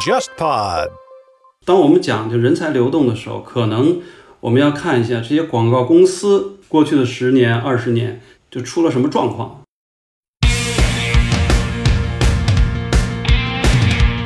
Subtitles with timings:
[0.00, 0.88] JustPod。
[1.66, 4.00] 当我们讲就人才流动的时候，可能
[4.40, 8.20] 我们要看一下这些广告公司过去的十年、二十年
[8.50, 9.60] 就出了什么状况。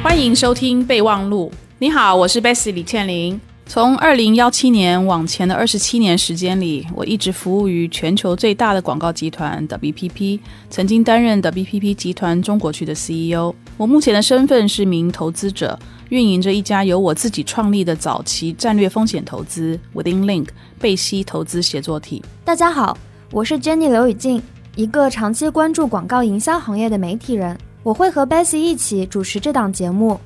[0.03, 1.53] 欢迎收听备忘录。
[1.79, 3.41] 你好，我是 Bessy 李倩玲。
[3.67, 10.39] 从二零幺七年往前的二十七年时间里，我一直服务于全球最大的广告集团 WPP，
[10.71, 13.55] 曾经担任 WPP 集团中国区的 CEO。
[13.77, 15.77] 我目前的身份是名投资者，
[16.11, 22.23] 运营着一家由我自己创立的早期战略风险投资 Within Link 贝西投资协作体。
[22.45, 22.97] 大家好，
[23.33, 24.41] 我是 Jenny 刘雨静，
[24.77, 27.59] 一个长期关注广告营销行业的媒体人。
[27.83, 30.21] 我会和 Bessy 一起主持这档节目，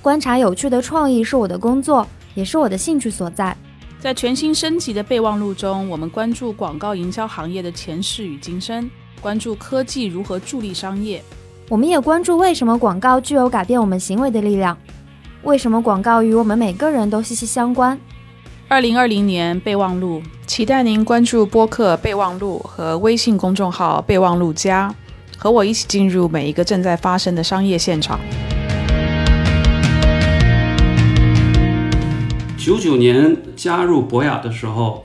[0.00, 2.08] 观察有趣的创意是我的工作。
[2.34, 3.56] 也是我的兴趣所在。
[4.00, 8.90] 在全新升级的备忘录中，我们关注广告营销行业的前世与今生，
[9.20, 11.22] 关注科技如何助力商业。
[11.68, 14.76] 我们也关注为什么广告具有改变我们行为的力量，
[15.42, 17.98] 为什么广告与我们每个人都息息相关。
[18.68, 24.92] 二零二零年备忘录，期待您关注播客备忘录和微信公众号备忘录加，
[25.38, 28.18] 和我一起进入每一个正在发生的商业现场。
[32.62, 35.04] 九九年加入博雅的时候，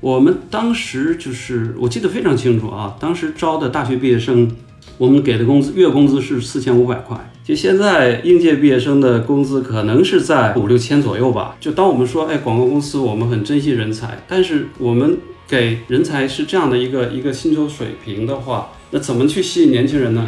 [0.00, 4.50] 我们当时就是我记得非常清楚啊，当时招的大学毕业生，
[4.98, 7.18] 我们给的工资月工资是四千五百块。
[7.42, 11.56] 就现在应届毕业生的工资可能是在五六千左右吧。
[11.58, 15.16] 就当我们说，哎，广告公司我们很珍惜人才，但是我们
[15.48, 20.22] 给人才是这样的一个一个薪酬水平的话，那怎么去吸引年轻人呢？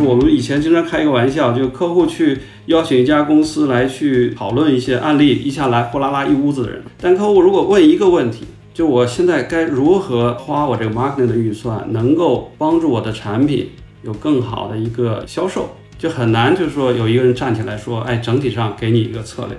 [0.00, 6.82] 我们以前经常开一个玩笑，就客户去邀请一家公司来去讨论一些案例，一下来呼啦啦一屋子的人。
[7.00, 13.68] 但客户如果问一个问题，就我现在该如何花我这个 marketing 的预算，能够帮助我的产品
[14.02, 19.56] 有更好的一个销售，就很难，就是说有一个人站起来说，哎，整体上给你一个策略。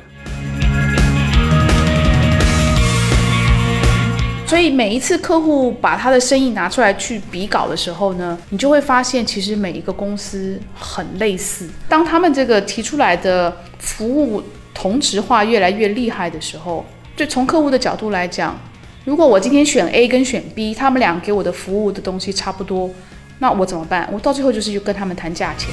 [4.50, 11.70] 所以每一次客户把他的生意拿出来去比稿的时候呢，你就会发现，其实每一个公司很类似。
[11.88, 14.42] 当他们这个提出来的服务
[14.74, 16.84] 同质化越来越厉害的时候，
[17.16, 18.60] 就从客户的角度来讲，
[19.06, 22.90] 如果我今天选 A 跟选 B，他们俩给我的服务的东西差不多，
[23.38, 24.10] 那我怎么办？
[24.12, 25.70] 我到最后就是去跟他们谈价钱。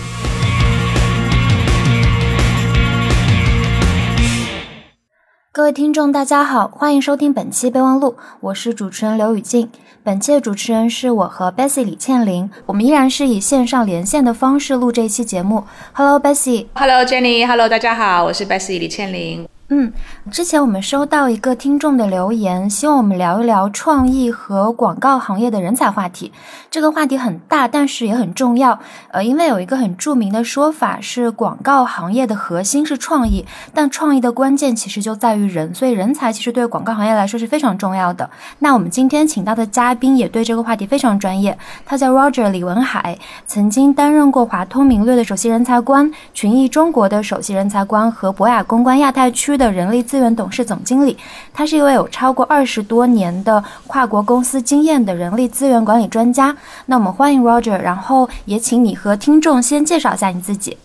[5.57, 9.71] 各位听众，大家好，欢迎收听本期备忘录，我是主持人刘雨静。
[10.05, 15.65] 本期的主持人是我和 Bessy 李倩玲，我们依然是以线上连线的方式录这一期节目。
[15.95, 19.49] Hello Bessy，Hello Jenny，Hello 大家好，我是 Bessy 李倩玲。
[19.69, 19.93] 嗯，
[20.31, 26.33] 之前我们收到一个听众的留言，希望我们聊一聊创意和广告行业的人才话题。
[26.71, 28.79] 这个话题很大，但是也很重要。
[29.11, 33.45] 呃，因为有一个很著名的说法是，广告行业的核心是创意，
[33.75, 38.31] 但创意的关键其实就在于人，所以人才其实对广告行业来说是非常重要的。
[38.61, 43.19] 那我们今天请到的嘉宾也对这个话题非常专业，他叫 Roger 李文海，
[43.49, 49.56] 曾经担任过华通明略的首席人才官、群益中国的首席人才官和博雅公关亚太区。
[49.57, 51.17] 的人力资源董事总经理，
[51.55, 56.57] 他是一位有超过二十多年的跨国公司经验的人力资源管理专家。
[56.87, 60.77] 那我们欢迎 Roger，然后也请你和听众先介绍一下你自己。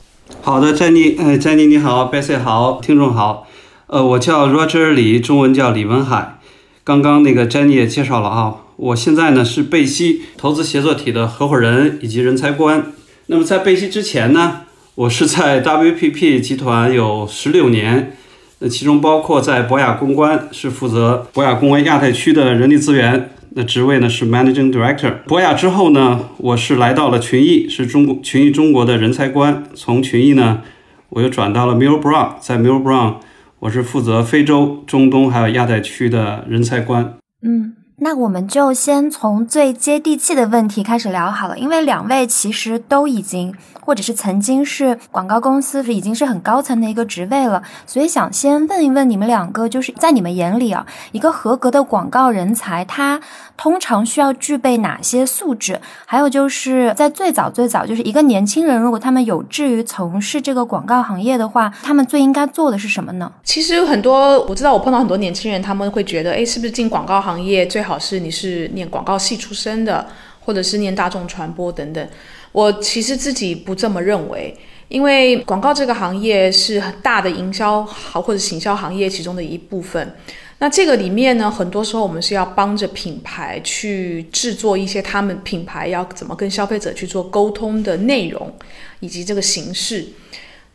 [0.42, 3.48] 好的，詹妮，呃，詹妮你好，Bessy 好，听众好，
[3.88, 6.38] 呃，我叫 Roger 李，中文叫李文海。
[6.84, 12.92] 刚刚那个詹妮也介绍了啊，我现在呢是贝西投资协作体的合伙人以及人才官。
[13.28, 14.62] 那么在贝西之前呢，
[14.96, 18.18] 我是在 WPP 集团有十六年。
[18.64, 25.14] 那其中包括在博雅公关是负责博雅公关亚太区的人力资源，那职位呢是 Managing Director。
[25.26, 29.64] 博雅之后呢，我是来到了群益，是中国群益中国的人才官。
[29.74, 30.62] 从群益呢，
[31.10, 33.16] 我又转到了 Mill Brown，在 Mill Brown，
[33.62, 37.16] 我是负责非洲、中东还有亚太区的人才官。
[37.42, 37.74] 嗯。
[38.04, 53.22] 那我们就先从最接地气的问题开始聊好了，因为两位其实都已经或者是曾经是广告公司，已经是很高层的一个职位了，所以想先问一问你们两个，就是在你们眼里啊，一个合格的广告人才，他
[53.56, 55.80] 通常需要具备哪些素质？
[56.08, 63.32] 还有就是在最早最早，就是一个年轻人，如果他们有志于从事这个广告行业的话，他们最应该做的是什么呢？
[63.44, 67.91] 其实有很多，我知道我碰到很多年轻人，他们会觉得，哎，是不是进广告行业最好？
[67.92, 70.08] 老师，你是念广告系出身的，
[70.40, 72.08] 或者是念大众传播等等。
[72.54, 74.56] 我其实自己不这么认为，
[74.88, 80.16] 因为广告这个行业是很大的营销好或者行销行业其中的一部分。
[80.60, 88.54] 那这个里面呢，很多时候我们是要帮着品牌去制作一些他们品牌要怎么跟消费者去做沟通的内容，
[89.02, 90.06] 以及这个形式。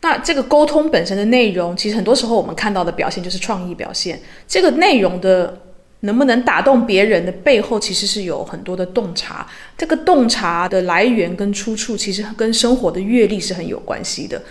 [0.01, 4.19] 那这个沟通本身的内容，其实很多时候我们看到的表现就是创意表现。
[4.47, 5.57] 这个内容的
[6.01, 9.47] 能不能打动别人的背后，其实是有很多的洞察。
[9.77, 14.41] 这个洞察的来源跟出处，其实跟生活的阅历是很有关系的。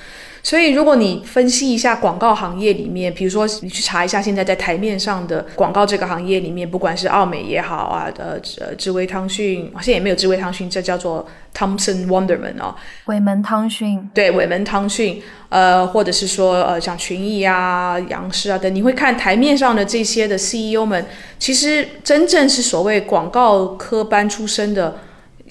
[0.47, 12.73] 所以，如果你分析一下广告行业里面，比如说你去查一下现在在台面上的广告这个行业里面，不管是奥美也好啊，呃呃，智威汤逊，现在也没有智威汤逊，这叫做 Thompson Wonderman 哦，
[13.07, 21.05] 伟门汤逊，对，伟门汤逊，呃，或者是说呃像群益啊、杨氏啊等，你会看台面上的这些的 CEO 们，
[21.41, 24.97] 其实真正是所谓广告科班出身的。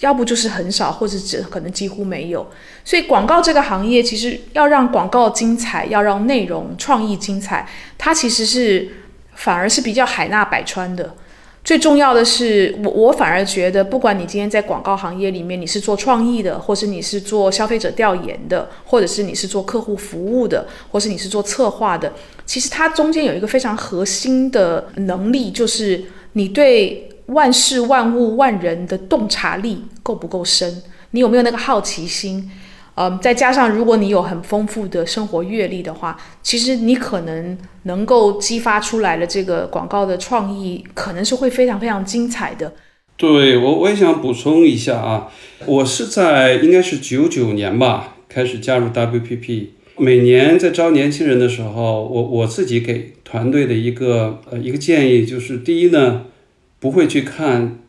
[0.02, 2.46] 要不就是很少，或者只可能几乎没有。
[2.86, 7.68] 所以广告这个行业，其实要让广告精彩，要让内容创意精彩，
[7.98, 8.88] 它其实是
[9.34, 11.16] 反而是比较海纳百川的。
[11.64, 22.14] 最重要的是，我我反而觉得，不管你今天在广告行业里面，你是做创意的，或是你是做消费者调研的，或者是你是做客户服务的，或是你是做策划的，
[22.46, 27.10] 其实它中间有一个非常核心的能力，就是你对。
[27.30, 30.84] 万事万物万人的洞察力够不够深？
[31.10, 32.52] 你有没有那个好奇心？
[32.96, 42.74] 嗯，再加上如果你有很丰富的生活阅历的话，其实你可能能够激发出来的这个广告的创意，可能是会非常非常精彩的。
[43.18, 45.32] 对我，我也想补充一下啊，
[45.66, 56.26] 我是在应该是九九年吧开始加入 WPP，每年在招年轻人的时候，我我自己给团队的一个呃一个建议就是，第一呢。
[56.78, 57.80] 不会去看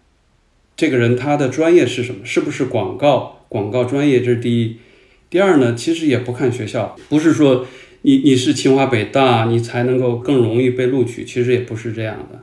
[0.74, 4.78] 这个人他的专业是什么，是不是广告广告专业，这是第一。
[5.28, 7.66] 第二呢，其实也不看学校，不是说
[8.02, 12.42] 你你是清华北大，你才能够更容易被录取，其实也不是这样的。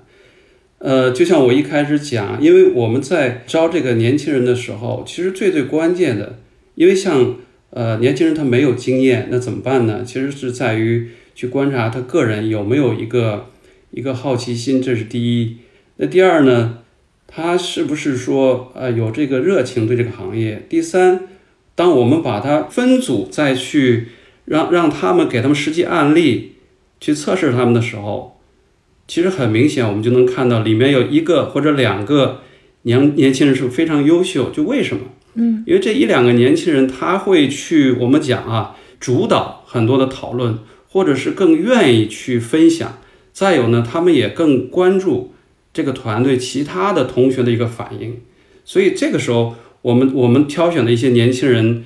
[0.80, 6.40] 呃，就像我一开始讲，因为我们在招这个年轻人的时候，其实最最关键的，
[6.76, 7.38] 因为像
[7.70, 10.04] 呃年轻人他没有经验，那怎么办呢？
[10.06, 13.50] 其实是在于去观察他个人有没有一个
[13.92, 15.56] 一个好奇心，这是第一。
[15.96, 16.80] 那第二呢，
[17.28, 20.66] 他是不是说呃有这个热情对这个行业？
[20.68, 21.22] 第三，
[21.76, 24.10] 当我们把它分组再去
[24.46, 26.54] 让让他们给他们实际案例
[27.00, 28.40] 去测试他们的时候，
[29.08, 32.42] 其实很明显我们就能看到里面有一个或者两个
[32.84, 34.50] 年年轻人是非常优秀。
[34.50, 35.04] 就为什么？
[35.36, 43.00] 嗯，因为这一两个年轻人他会去我们讲啊主导很多的讨论，或者是更愿意去分享。
[43.32, 45.32] 再有呢，他们也更关注。
[45.74, 48.22] 这个团队其他的同学的一个反应，
[48.64, 51.84] 所以这个时候我们我们挑选的一些年轻人，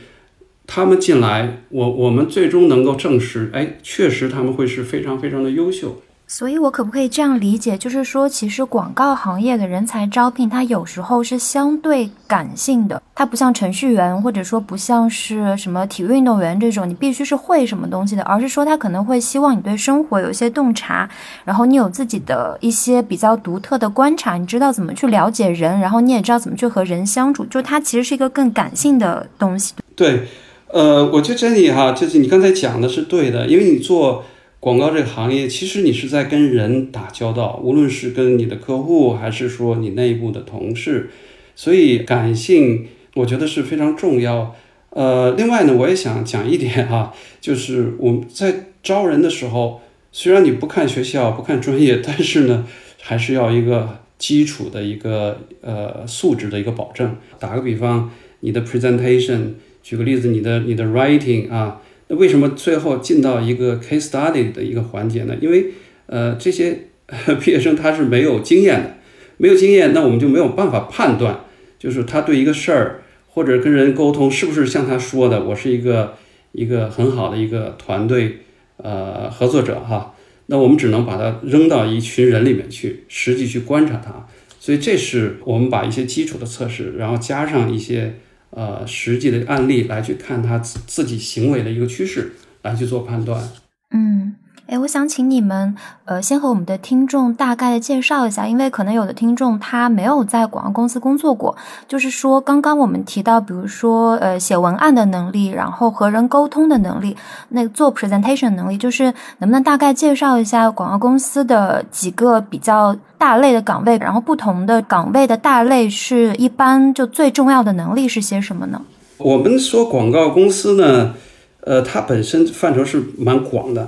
[0.65, 6.01] 他们进来，我我们最终能够证实，哎，确实他们会是非常非常的优秀。
[6.29, 21.09] 所以，我可不可以这样理解，就是说，其实广告行业的人才招聘，它有时候是相对感性的，它不像程序员，或者说不像是什么体育运动员这种，你必须是会什么东西的，而是说他可能会希望你对生活有一些洞察，
[21.45, 29.73] 然后你有自己的一些比较独特的观察，你知道怎么去了解人，然后你也知道怎么去和人相处，就它其实是一个更感性的东西。
[29.95, 30.27] 对，
[30.73, 34.25] 呃，我觉得这里哈，就是你刚才讲的是对的，因为你做。
[34.59, 41.11] 广告这个行业，其实你是在跟人打交道，无论是跟你的客户，还是说你内部的同事，
[41.55, 44.55] 所以感性我觉得是非常重要。
[44.89, 49.79] 呃，另外呢，我也想讲一点哈，就是我们在招人的时候，
[50.11, 52.65] 虽然你不看学校，不看专业，但是呢，
[52.99, 57.15] 还是要一个基础的一个呃素质的一个保证。
[57.37, 59.51] 打个比方，你的 presentation，
[59.83, 61.79] 举个例子，你的你的 writing 啊。
[62.09, 65.35] 那为什么最后进到一个 case study 的一个环节呢？
[65.41, 65.65] 因为，
[66.05, 66.87] 呃，这些
[67.41, 68.97] 毕业生他是没有经验的，
[69.37, 71.41] 没有经验，那我们就没有办法判断，
[71.77, 76.15] 就是他对一个事儿或者跟人沟通是不是像他说的，我是一个
[76.53, 78.37] 一个很好的一个团队
[78.77, 80.15] 呃合作者哈。
[80.45, 84.27] 那我们只能把他扔到一群人里面去，实际去观察他。
[84.59, 88.15] 所以这是我们把一些基础的测试，然后加上一些。
[88.51, 93.47] 呃，实际的案例来去看他自自己行为的一个趋势，来去做判断。
[93.91, 94.35] 嗯。
[94.67, 101.55] 哎，我想请你们，呃，先和我们的听众大概的介绍一下，因为可能有的听众他没有在广告公司工作过。
[101.87, 107.15] 就是说，刚刚我们提到，比如说，呃，写文案的能力，然后和人沟通的能力，
[107.47, 109.05] 那做 presentation 能力，就是
[109.37, 118.81] 能不能大概介绍一下广告公司的几个比较大类的岗位，然后不同的岗位的大类是一般就最重要的能力是些什么呢？
[119.17, 121.13] 我们说广告公司呢，
[121.61, 123.87] 呃，它本身范畴是蛮广的。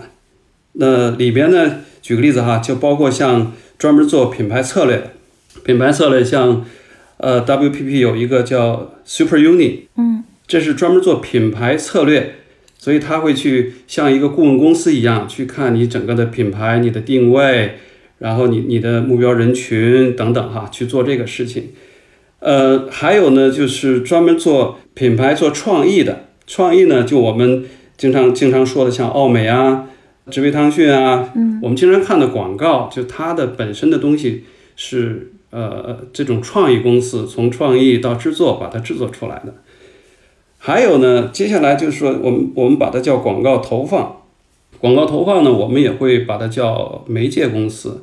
[0.81, 5.12] 那里边呢，举个例子哈，就包括像专门做品牌策略的，
[5.65, 6.65] 品牌策略像
[7.17, 12.36] 呃 WPP 有一个叫 Super Uni，嗯，这是专门做品牌策略，
[12.77, 17.75] 所以他会去像一个顾问公司一样去看你整个的品牌、你的定位，
[18.19, 21.71] 然后你你的目标人群等等哈，去做这个事情。
[22.39, 27.65] 呃，还有呢，就是专门做品牌做创意的，创意呢，就我们
[27.98, 29.89] 经常经常说的，像奥美啊、
[30.29, 34.45] 知味汤逊啊，嗯，我们经常看的广告，就它的本身的东西
[34.75, 39.53] 是呃这种创意公司从创意到制作把它制作出来的。
[40.57, 44.17] 还有呢，接下来就是说，我们我们把它叫广告投放，
[44.79, 48.00] 广告投放呢，我们也会把它叫媒介公司。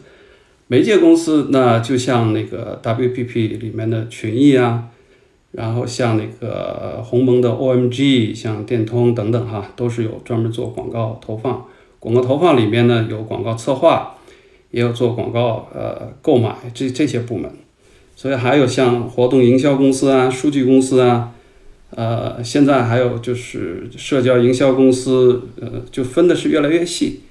[0.69, 4.85] 媒介公司那就像那个 WPP 里面的群益啊，
[5.53, 11.65] 然后像那个鸿蒙的 OMG，像电通等等哈，都是有专门做广告投放。
[12.07, 14.15] 广告投放里面呢有广告策划，
[14.71, 17.51] 也有做广告呃购买这这些部门，
[18.15, 21.33] 所以还有像活动营销公司啊、数据公司啊，
[21.91, 27.23] 呃，现在还有就是社交营销公司，呃，就分的是越来越细。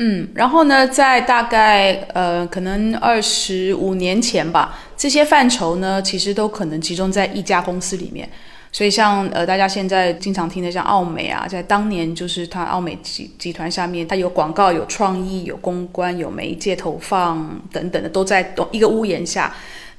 [0.00, 8.28] 嗯，然后呢，在大概呃，可能二十五年前吧，这些范畴呢，其实都可能集中在一家公司里面。
[8.72, 19.52] 所以像呃，大家现在经常听的像奥美啊，在当年就是它奥美集集团下面，它有广告、有创意、有公关、有媒介投放等等的，都在一个屋檐下。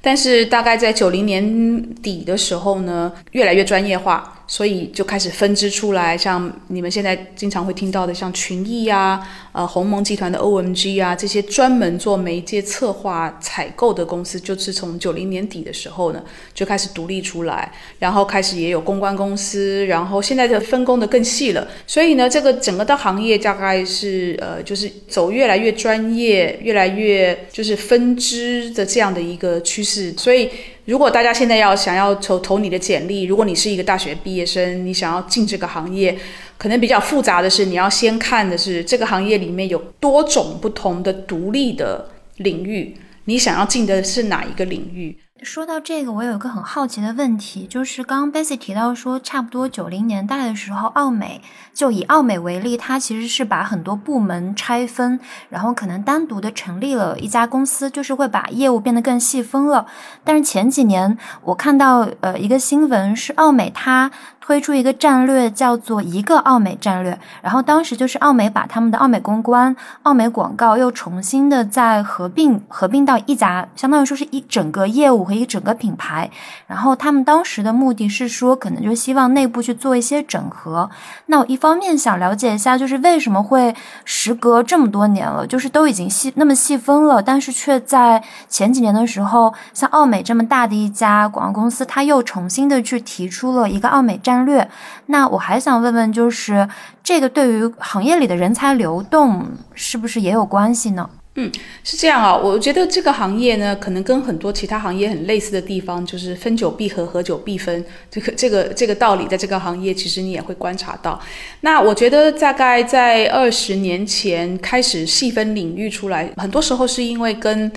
[0.04, 4.38] 但是大概在九零年底的时候呢，越来越专业化。
[4.52, 16.22] 所以就开始分支出来，像你们现在经常会听到的，像群益啊、呃鸿蒙集团的 OMG 啊，这些专门做媒介策划采购的公司，就是从九零年底的时候呢，
[16.54, 21.66] 就开始独立出来，然后开始也有公关公司，然后现在的分工的更细了。
[21.88, 30.14] 所以呢，这个整个的行业大概是呃，就是走越来越专业，越来越就是分支的这样的一个趋势。
[30.18, 30.50] 所以。
[30.86, 36.18] 如果大家现在要想要投投你的简历，如果你是一个大学毕业生，你想要进这个行业，
[36.58, 42.96] 可能比较复杂的是，你要先看的是这个行业里面有多种不同的独立的领域，
[43.26, 45.16] 你想要进的是哪一个领域？
[45.42, 51.42] 说到这个，我有一个很好奇的问题，就是刚刚 Bessy 提到说，差不多九零年代的时候，奥美
[51.74, 55.20] 就以奥美为例，它其实是把很多部门拆分，
[55.50, 59.88] 然后可能单独的成立了一家公司，就是会把业务变得更细分了。
[60.24, 64.12] 但是前几年我看到呃一个新闻是奥美它。
[64.42, 76.30] 推出一个战略叫做一个奥美战略，然后当时就是奥美把他们的奥美公关、奥美广告又重新的再合并合并到一家，相当于说是一整个业务和一整个品牌。
[76.66, 80.90] 然后他们当时的目的是说，可能就希望内部去做一些整合。
[81.28, 83.74] 那我一方面想了解一下，就是为什么会
[84.06, 94.31] 时隔这么多年了，就是都已经细那么细分了，但是却在前几年的时候，像奥美这么大的一家广告公司，他又重新的去提出了一个奥美战。
[94.32, 94.66] 战略，
[95.08, 96.68] 那我还想问问，就是
[97.04, 101.10] 这个对于行业里的人才流动是不是也有关系呢？
[101.36, 101.50] 嗯，
[101.84, 107.84] 是这样啊，我觉得这个行业呢，可能跟很多其他行业很类似的地方，就是分久必合，合久必分。
[108.10, 111.20] 这个这个这个道理，在这个行业其实你也会观察到。
[111.62, 117.72] 那我觉得大概在二十年前开始细分领域出来，很多时候是因为跟。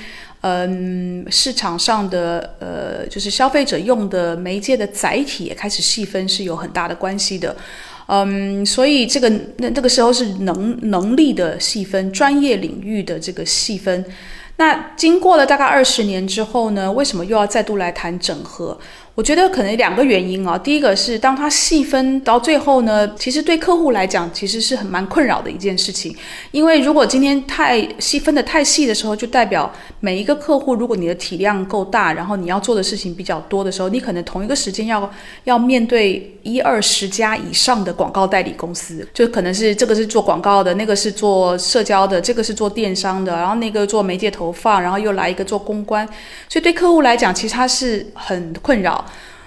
[0.47, 7.57] 嗯，市场上的呃，就是消费者用的媒介的载体也开始细分，是有很大的关系的。
[8.09, 14.05] 嗯，所以这个那这个时候是能能力的细分，专业领域的这个细分。
[14.57, 18.79] 那经过了大概二十年之后呢，为什么又要再度来谈整合？
[19.14, 26.16] 我觉得可能两个原因啊，第一个是当它细分到最后呢，其实对客户来讲其实是很蛮困扰的一件事情，
[26.50, 35.09] 因为如果今天太细分的太细的时候，就代表每一个客户，如果你的体量够大，然后你要做的事情比较多的时候，你可能同一个时间要
[35.44, 46.04] 要面对一二十家以上的广告代理公司，就可能是这个是做广告的，那个是做社交的，这个是做电商的，然后那个做媒介投放，然后又来一个做公关，
[46.49, 49.03] 所以对客户来讲，其实他是很困扰。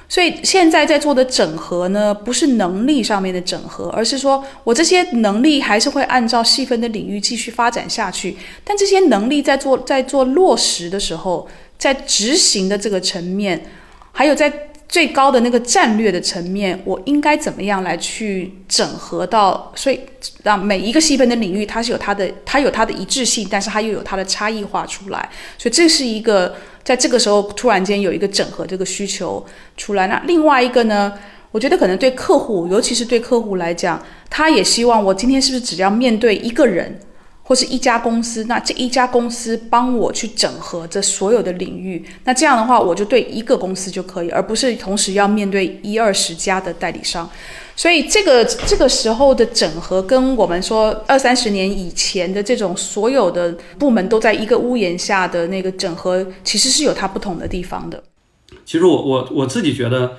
[0.09, 8.37] 所以现在在做的整合呢，不是能力上面的整合，而是说我这些能力还是会按照细分的领域继续发展下去。
[8.63, 11.45] 但这些能力在做在做落实的时候，
[11.77, 13.65] 在执行的这个层面，
[14.13, 19.73] 还有在最高的那个战略的层面，我应该怎么样来去整合到？
[19.75, 19.99] 所以
[20.43, 25.29] 让每一个细分的领域，它是有它的它有它的一致性，但是它又有它的差异化出来。
[25.57, 26.55] 所以这是一个。
[26.87, 31.11] 在这个时候，突然间有一个整合这个需求出来，那另外一个呢？
[31.51, 36.97] 我觉得可能对客户，尤其是对客户来讲，他也希望我今天是不是只要面对一个人，
[37.43, 47.29] 或是一家公司，那这一家公司帮我去整合这所有的领域，那这样的话，我就对一个公司就可以，而不是同时要面对一二十家的代理商。
[47.77, 58.03] 所以这个这个时候的整合，跟我们说二三十年以前的这种所有的部门都在一个屋檐下的那个整合，其实是有它不同的地方的。
[58.65, 60.17] 其实我我我自己觉得，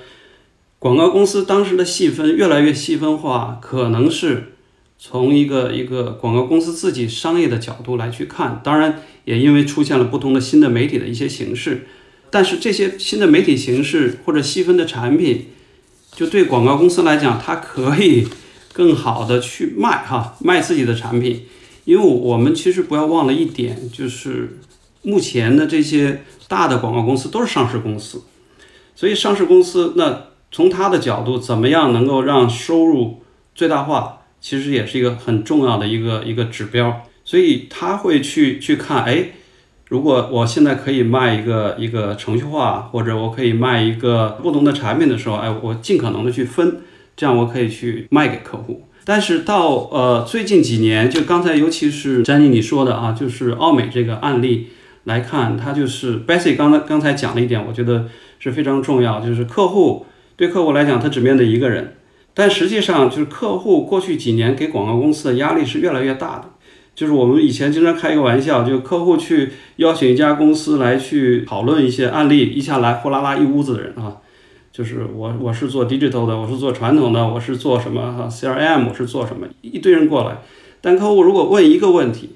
[0.79, 4.53] 广告公司当时的细分越来越细分化，可能是。
[5.01, 11.87] 从一个一个广告公司自己商业的角度来去看，当然也因为出现了不同的新的媒体的一些形式，
[12.29, 15.45] 但是这些新的媒体形式或者细分的产品，
[16.13, 18.27] 就对广告公司来讲，它可以
[18.73, 21.45] 更好的去卖哈卖自己的产品，
[21.85, 24.59] 因为我们其实不要忘了一点，就是
[25.01, 28.23] 目前的这些大的广告公司都是上市公司，
[28.95, 33.21] 所以上市公司那从它的角度，怎么样能够让收入
[33.55, 34.17] 最大化？
[34.41, 39.31] 其实也是一个很重要的一个一个指标，所以他会去去看，哎，
[39.89, 46.77] 如果我现在可以卖一个一个程序化，或者我可以卖一个不同的产品的时候，哎，我尽可能的去分，
[47.17, 48.83] 这样我可以去卖给客户。
[49.03, 54.67] 但是到呃最近几年，就刚才尤其是詹妮你说的啊，就是奥美这个案例
[55.05, 58.05] 来看，它就是 Bessy 刚才刚才讲了一点，我觉得
[58.37, 60.05] 是非常重要，就是客户
[60.35, 61.95] 对客户来讲，他只面对一个人。
[62.35, 66.45] 但实际上，就是客户过去几年给广告公司的压力是越来越大的。
[66.99, 74.17] 就是我们以前经常开一个玩笑，就客户去邀请一家公司来去讨论一些案例，一下来呼啦啦一屋子的人啊。
[74.73, 80.39] 就是我我是做 digital 的，我是做传统的，我是做什么哈 CRM，我是做什么，一堆人过来。
[80.81, 82.31] 但客户如果问一个问题，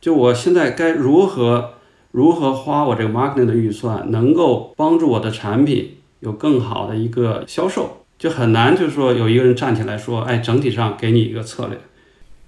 [0.00, 1.70] 就我现在该如何
[2.12, 8.04] 如何花我这个 marketing 的预算，能够帮助我的产品有更好的一个销售？
[8.16, 11.76] 就很难，就是说有一个人站起来说，哎，整体上给你一个策略。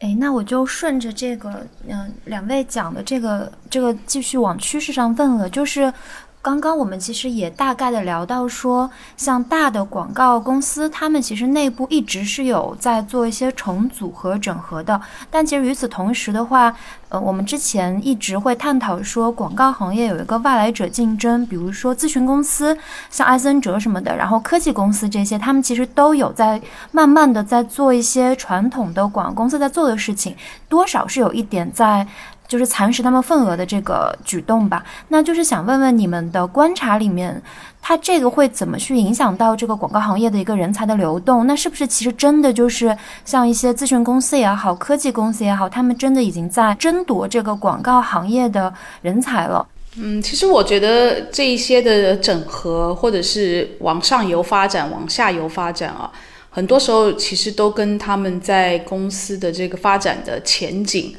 [0.01, 5.93] 哎，那我就顺着这个，嗯，两位讲的这个，这个继续往趋势上问了，就是。
[6.41, 14.99] 刚刚我们其实也大概的聊到说，像大的广告公司，他们其实内部一直是有在做一些重组和整合的。
[15.31, 16.75] 但其实与此同时的话，
[17.09, 22.77] 呃，我们之前一直会探讨说，广告行业有一个外来者竞争，比如说咨询公司，
[23.11, 26.61] 像埃森哲什么的，然后科技公司这些，他们其实都有在
[26.93, 30.35] 慢慢的在做一些传统的广告公司在做的事情，
[30.69, 32.07] 多少是有一点在。
[32.49, 37.41] 就是蚕食他们份额的这个举动吧，那就是想问问你们的观察里面，
[37.83, 41.47] 它这个会怎么去影响到这个广告行业的一个人才的流动？
[41.47, 49.67] 那是不是其实真的就是像一些咨询公司也好，科技公司也好，他们真的已经在争夺这个广告行业的人才了？
[49.97, 56.11] 嗯，其实我觉得这一些的整合，或者是往上游发展、往下游发展啊，
[56.49, 61.15] 很多时候其实都跟他们在公司的这个发展的前景。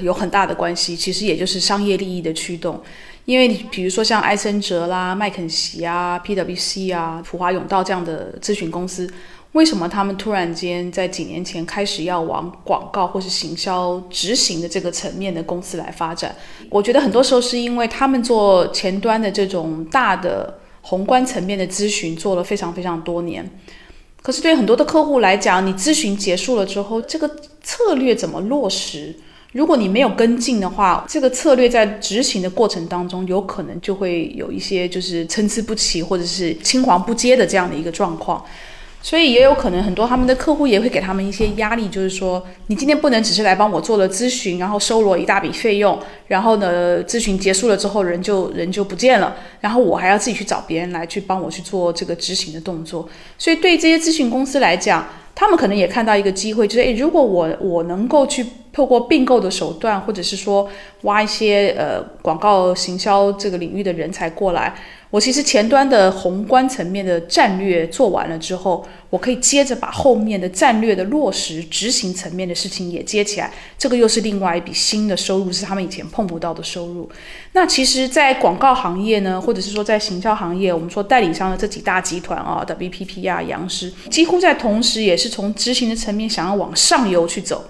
[0.00, 2.80] 有很大的关系，其实也就是商业利益的驱动。
[3.24, 9.06] 因为比如说像埃森哲啦、麦肯锡啊、PwC 啊、普华永道这样的咨询公司，
[9.52, 16.34] 为什么他们突然间在几年前开始要往广告或是行销执行的这个层面的公司来发展？
[16.70, 23.46] 我觉得很多时候是因为他们做前端的这种大的宏观层面的咨询做了非常非常多年，
[24.22, 27.28] 可是对很多的客户来讲，你咨询结束了之后，这个
[27.62, 29.14] 策略怎么落实？
[29.52, 38.44] 如果你没有跟进的话，这个策略在执行的过程当中，有可能就会有一些就是参差不齐，或者是青黄不接的这样的一个状况。
[39.00, 53.08] 所以也有可能很多他们的客户也会给他们一些压力，就是说你今天不能只是来帮我做了咨询，然后收了一大笔费用，然后呢咨询结束了之后人就人就不见了，然后我还要自己去找别人来去帮我去做这个执行的动作。
[53.38, 58.44] 所以对这些咨询公司来讲，他们可能也看到一个机会，就是诶，如果我我能够去
[58.78, 60.70] 透过并购的手段，或者是说
[61.02, 64.72] 挖一些呃广告行销这个领域的人才过来。
[65.10, 77.10] 我其实前端的宏观层面的战略做完了之后，我可以接着把后面的战略的落实执行层面的事情也接起来，这个又是另外一笔新的收入，是他们以前碰不到的收入。
[77.52, 87.64] 那其实，在广告行业呢，或者是说在行销行业，我们说代理商的这几大集团啊，WPP 啊、杨师，几乎在同时也是从执行的层面想要往上游去走，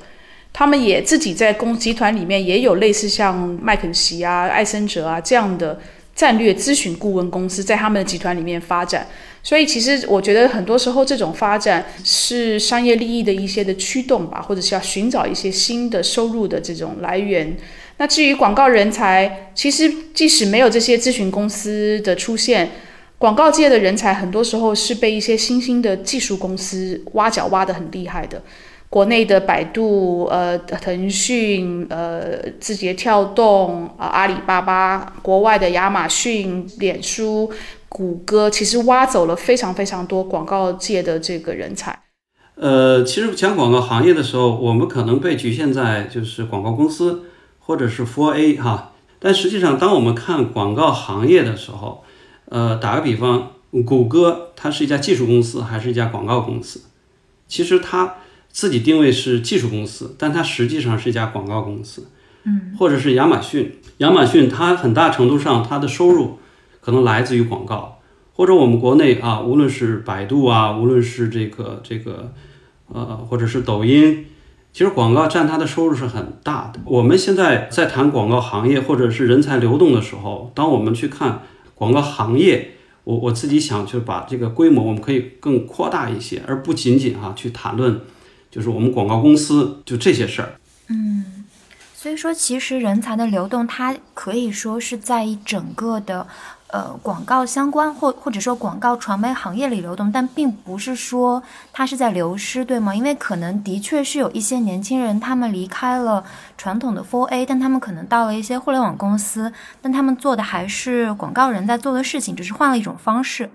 [0.59, 5.79] 他们也自己在公集团里面也有类似像麦肯锡啊、艾森哲啊这样的。
[6.19, 9.07] 战略咨询顾问公司在他们的集团里面发展，
[9.41, 17.57] 所以其实我觉得很多时候这种发展是商业利益的一些的驱动吧，或者是要寻找一些新的收入的这种来源。
[17.99, 22.69] 那至于广告人才，其实即使没有这些咨询公司的出现，
[23.17, 28.43] 广告界的人才很多时候是被一些新兴的技术公司挖角挖得很厉害的。
[28.91, 37.53] 国内的百度、呃腾讯、呃字节跳动、啊阿里巴巴，国外的亚马逊、脸书、
[37.89, 41.99] 谷歌，其实挖走了非常非常多广告界的这个人才。
[42.55, 47.25] 呃，其实讲广告行业的时候，我们可能被局限在就是广告公司
[47.61, 52.03] 或者是 Four A 哈，但实际上当我们看广告行业的时候，
[52.47, 53.51] 呃，打个比方，
[53.87, 56.81] 谷歌它是一家技术公司还是一家广告公司？
[57.47, 58.15] 其实它
[58.51, 62.09] 自己定位是技术公司，但它实际上是一家广告公司。
[62.45, 66.39] 嗯，或者是亚马逊，亚马逊它很大程度上它的收入
[66.81, 68.01] 可能来自于广告，
[68.33, 72.33] 或者我们国内啊，无论是百度啊，无论是这个这个。
[72.91, 74.25] 呃，或者是抖音，
[74.73, 76.81] 其实广告占它的收入是很大的。
[76.87, 81.43] 我们现在在谈广告行业或者是人才流动的时候，当我们去看
[81.75, 82.71] 广告行业，
[83.05, 88.01] 我我自己想就把这个规模我们可以更扩大一些，而不仅仅哈去谈论
[88.59, 90.51] 就是我们广告公司就这些事儿。
[90.89, 91.45] 嗯，
[91.95, 96.27] 所以说其实人才的流动，它可以说是在一整个的。
[96.71, 101.43] 呃，广告相关或或者说广告传媒行业里流动，但并不是说
[101.73, 102.95] 它是在流失，对吗？
[102.95, 106.23] 因为可能的确是有一些年轻人，他们离开了
[106.59, 113.49] 传统的 Four A，但他们可能到了一些互联网公司，但他们做的还是广告人在做的事情，只是换了一种方式。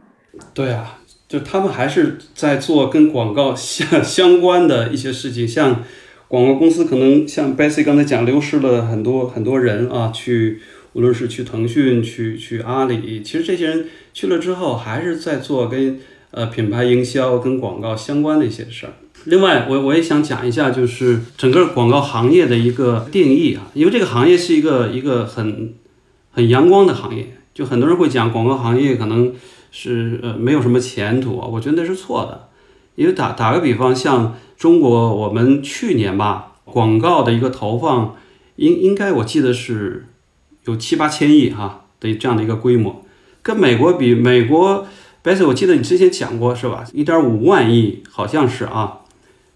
[0.52, 0.98] 对啊，
[1.34, 5.84] 就他们还是在做跟广告相 相关的一些事情，像
[6.28, 10.62] 广告公司可能像 Bessy 刚才讲，流失了很多很多人啊，去。
[10.94, 18.94] 无论是去腾讯、去去阿里，其实这些人去了之后，还是在做跟呃品牌营销、跟广告相关的一些事儿。
[19.26, 25.74] 另外，我我也想讲一下，就是整个广告行业的一个定义啊，因为这个行业是一个一个很
[26.30, 29.34] 很阳光的行业，就很多人会讲广告行业可能
[29.74, 32.48] 是呃没有什么前途啊，我觉得那是错的。
[32.96, 38.16] 因为打打个比方，像中国，我们去年吧，广告的一个投放，
[38.56, 40.06] 应应该我记得是。
[40.66, 43.04] 有七八千亿哈的这样的一个规模，
[43.42, 44.88] 跟美国比，美国
[45.22, 46.86] b e s 我记得你之前讲过是吧？
[46.94, 49.00] 一点五万亿好像是啊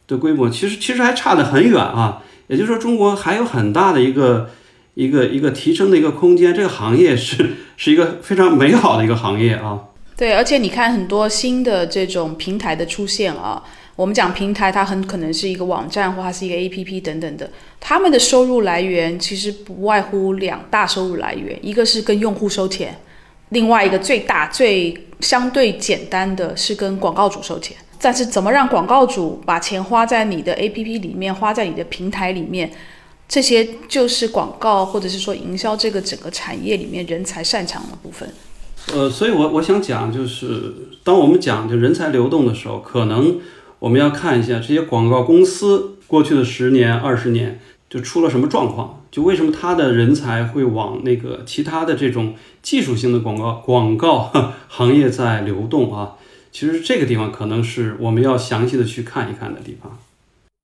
[0.05, 2.21] 的规模，其实其实还差得很远啊。
[2.47, 4.49] 也就是说，中国还有很大的一个
[4.95, 6.53] 一个一个提升的一个空间。
[6.53, 9.83] 这个行业是是一个非常美好的一个行业啊。
[10.17, 13.63] 对，而且你看很多新的这种平台的出现啊。
[13.95, 17.49] 我们讲平台，它很可能是一个网站，或它是一个 A P P 等等的。
[17.79, 22.95] 他们的收入来源其实不外乎两大收入来源，一个是跟用户收钱，
[23.49, 27.75] 另外一个最大、最相对简单的是跟广告主收钱。
[27.99, 32.71] 但是怎么让广告主把钱花在你的 A P P 里面，花在你的平台里面，
[33.27, 38.31] 这些就是广告或者是说营销这个整个产业里面人才擅长的部分。
[38.93, 40.73] 呃，所以我我想讲，就是
[41.03, 43.37] 当我们讲就人才流动的时候，可能。
[43.79, 54.31] 我们要看一下这些广告公司过去的十年、二十年就出了什么状况，就为什么他的人才会往那个其他的这种技术性的广告广告
[54.67, 56.13] 行业在流动啊？
[56.51, 59.95] 其实这个地方可能是我们要详细的去看一看的地方。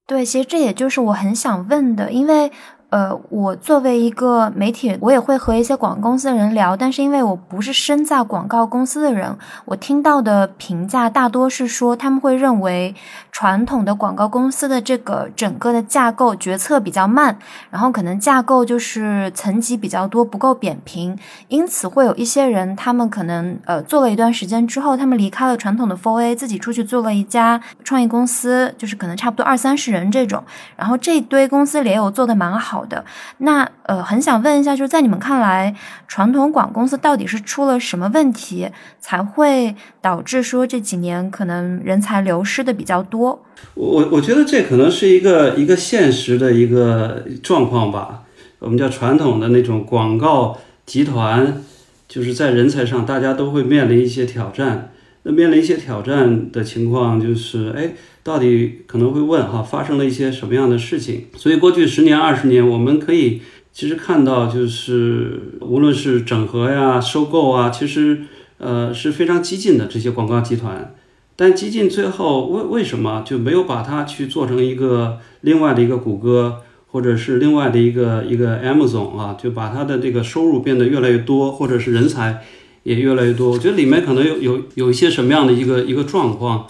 [0.08, 2.52] 对，其实这也就是我很想问的，因为。
[2.94, 12.94] 呃，我作为一个媒体，我也会和一些广告公司的人聊，但是因为我不是身在广告公司的人，我听到的评价大多是说他们会认为
[13.32, 17.36] 传统的广告公司的这个整个的架构决策比较慢，
[17.72, 30.44] 然后可能架构就是层级比较多，不够扁平，因此会有一些人，他们可能呃做了一段时间之后，他们离开了传统的 f o r A，自己出去做了一家创意公司，就是可能差不多二三十人这种，
[30.76, 32.83] 然后这堆公司里也有做的蛮好。
[32.86, 33.04] 的
[33.40, 35.76] 那呃，很想问一下，就是在你们看来，
[36.08, 38.70] 传统广公司到底是出了什么问题，
[39.00, 43.44] 才会导致说这几年可能人才流失的比较多？
[43.74, 48.24] 我我觉得这可能是一个一个现实的一个状况吧。
[48.60, 51.62] 我们叫传统的那种广告集团，
[52.08, 54.92] 就是在人才上，大家都会面临一些挑战。
[55.24, 57.92] 那面临一些挑战的情况，就是哎。
[58.24, 61.26] 到底可能会问哈，发生了一些什么样的事情？
[61.36, 63.42] 所以过去十年、二十年，我们可以
[63.74, 68.22] 其实看到，就是无论是整合呀、收购啊，其实
[68.60, 70.96] 呃是非常激进的这些广告集团。
[71.36, 79.36] 但激进最后为为什么就没有把它去做成一个另外的一个谷歌，或者是另外的一个一个 Amazon 啊？
[79.38, 82.42] 就把它的这个收入变得越来越多，或者是人才
[82.84, 83.50] 也越来越多？
[83.50, 86.68] 我觉得里面可能有有有一些什么样的一个一个状况？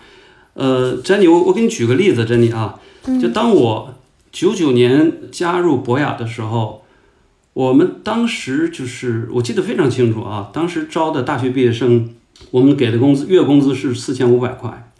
[0.54, 2.80] 呃，珍妮，我我给你举个例子，珍妮啊，
[3.22, 3.94] 就当我
[4.32, 6.84] 九九年加入博雅的时候，
[7.54, 12.10] 我们当时就是我记得非常清楚啊，当时招的大学毕业生，
[12.52, 14.92] 我们给的工资月工资是四千五百块，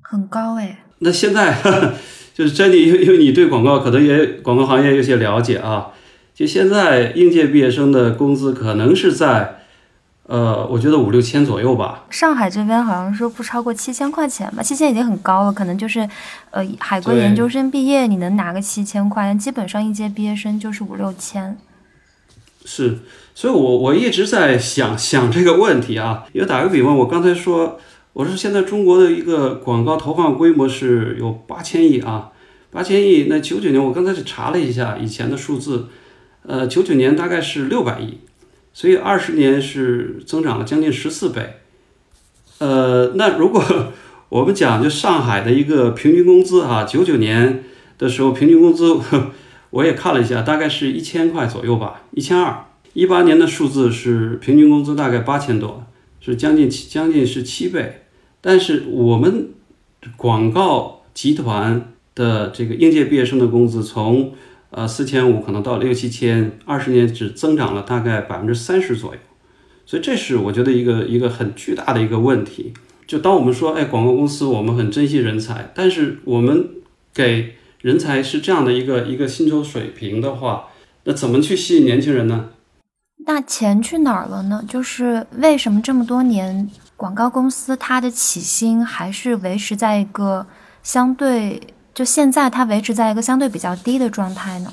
[0.00, 0.84] 很高哎。
[1.00, 1.58] 那现在
[2.34, 5.88] 就是珍妮，因为因为你对广告可能也广告行业有些了解啊。
[6.34, 9.63] 就现在应届毕业生的工资可能是在，
[10.26, 12.04] 呃，我觉得五六千左右吧。
[12.08, 16.08] 上海这边好像说不超过七千块钱吧，七千已经很高了，可能就是，
[16.50, 21.56] 呃，海归研究生毕业你能拿个七千块，基本上应届毕业生就是五六千。
[22.64, 23.00] 是，
[23.34, 26.24] 所以我我一直在想 想这个问题啊。
[26.32, 27.78] 因为打个比方，我刚才说，
[28.14, 32.30] 我说现在中国的一个广告投放规模是有八千亿啊，
[32.70, 33.26] 八千亿。
[33.28, 35.88] 那九九年我刚才是查了一下以前的数字。
[36.46, 38.20] 呃，九九年大概是六百亿，
[38.74, 41.60] 所以二十年是增长了将近十四倍。
[42.58, 43.64] 呃，那如果
[44.28, 47.64] 我们讲就上海的一个平均工资哈，九九年
[47.96, 49.00] 的时候平均工资
[49.70, 52.64] 我也看了一下，大概是一千块左右吧，一千二。
[52.92, 55.84] 一八年的数字是平均工资大概八千多，
[56.20, 58.02] 是将近七将近是七倍。
[58.40, 59.48] 但是我们
[60.16, 64.32] 广告集团的这个应届毕业生的工资从
[64.76, 69.20] 呃，四千五可能到六七千，二十年只增长了大概百分之三十左右，
[69.86, 72.74] 所以这是我觉得一个一个很巨大的一个问题。
[73.06, 76.68] 就当我们说，哎，广告公司我们很珍惜人才，但是我们
[77.12, 80.64] 给人才是这样的一个一个薪酬水平的话，
[81.04, 82.46] 那怎么去吸引年轻人呢？
[83.24, 84.64] 那钱去哪儿了呢？
[84.68, 90.44] 就是为什么这么多年广告公司它的起薪还是维持在一个
[90.82, 91.60] 相对。
[91.94, 94.72] 就现在，它维持在一个相对比较低的状态呢。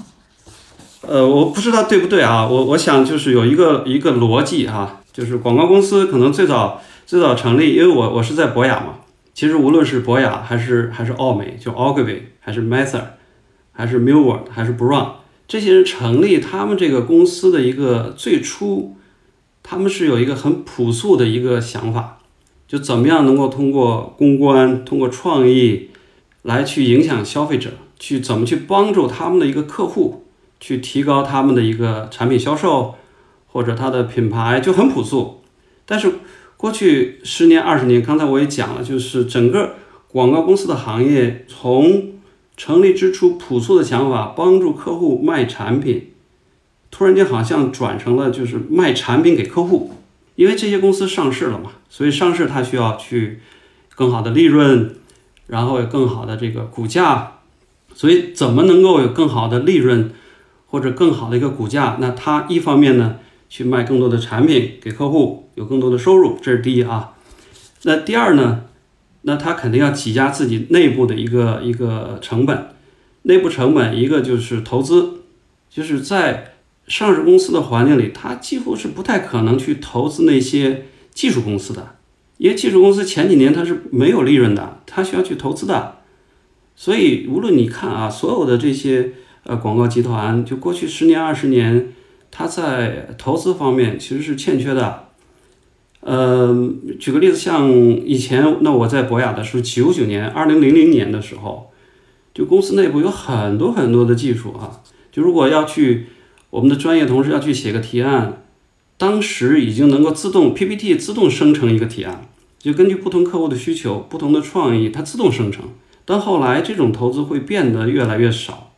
[1.01, 2.47] 呃，我不知道对不对啊？
[2.47, 8.95] 我我想就是有一个一个逻辑哈，就是广告公司可能最早最早成立，因为我我是在博雅嘛。
[9.33, 13.01] 其实无论是博雅还是还是奥美，就 Ogilvy 还是 Mather，
[13.71, 15.09] 还是 Millward 还是 Brown，
[15.47, 18.95] 这些人成立他们这个公司的一个最初，
[19.61, 22.17] 他们是有一个很朴素的一个想法，
[22.67, 25.90] 就怎么样能够通过公关，通过创意。
[26.43, 30.25] 来去影响消费者，去怎么去帮助他们的一个客户，
[30.59, 32.95] 去提高他们的一个产品销售，
[33.47, 35.41] 或者他的品牌就很朴素。
[35.85, 36.13] 但是
[36.57, 39.75] 过去十年、二十年，刚才我也讲了，就是整个
[40.07, 42.13] 广告公司的行业从
[42.57, 46.11] 成立之初朴素的想法，帮助客户卖产品，
[46.89, 49.91] 突然间好像转成了就是卖产品给客户，
[50.35, 53.39] 因为这些公司上市了嘛，所以上市它需要去
[53.95, 54.95] 更好的利润。
[55.51, 57.39] 然后有更好的这个股价，
[57.93, 60.09] 所以怎么能够有更好的利润
[60.67, 61.97] 或者更好的一个股价？
[61.99, 63.17] 那它一方面呢，
[63.49, 67.15] 去卖更多的产品给客户，有更多的收入，这是第一啊。
[67.83, 68.61] 那第二呢，
[69.23, 72.69] 那它肯定要挤压自己内部的一个一个成本，
[73.23, 75.23] 内部成本一个就是投资，
[75.69, 76.53] 就是在
[76.87, 81.95] 上市公司的环境里，它几乎是不太可能去投资那些技术公司的。
[82.41, 85.97] 因为技术公司前几年它是没有利润的，它需要去投资的，
[86.75, 89.11] 所以无论你看啊，所有的这些
[89.43, 91.89] 呃广告集团，就过去十年二十年，
[92.31, 95.09] 它在投资方面其实是欠缺的。
[95.99, 101.69] 呃，举个例子，像以前那我在博雅的时候，九九年、二零零零年的时候，
[102.33, 106.07] 就公司内部有很多很多的技术啊，就如果要去
[106.49, 108.41] 我们的专业同事要去写个提案，
[108.97, 112.29] 当时已经能够自动 PPT 自动生成一个提案。
[112.61, 115.65] 就根据不同客户的需求、不同的创意，它自动生成。
[116.05, 118.73] 但后来这种投资会变得越来越少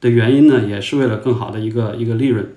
[0.00, 2.54] 的原因呢，也是为了更好的一个一个利润。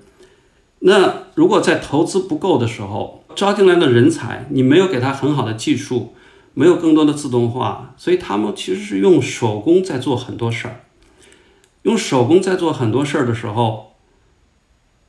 [0.80, 6.14] 那如果在投资不够的时候，招进来的人才，你没有给他很好的技术，
[6.52, 10.80] 没有更多的自动化，所以他们其实是用手工在做很多事儿。
[11.82, 13.94] 用手工在做很多事儿的时候，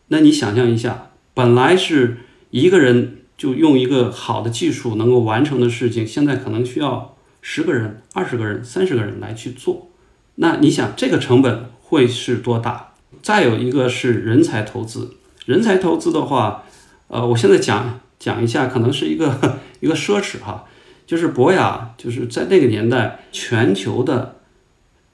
[0.07, 2.19] 那你想象一下，本来是
[2.51, 3.16] 一个人。
[3.37, 9.89] 就用一个好的技术能够完成的事情，现在可能需要十个人、二十个人、三十个人来去做。
[10.35, 12.93] 那你想这个成本会是多大？
[13.21, 15.11] 再有一个是人才投资，
[15.45, 16.63] 人才投资的话，
[17.09, 20.65] 呃，我现在讲讲一下，可能是一个 一个奢侈哈。
[21.05, 24.39] 就是博雅就是在那个年代，全球的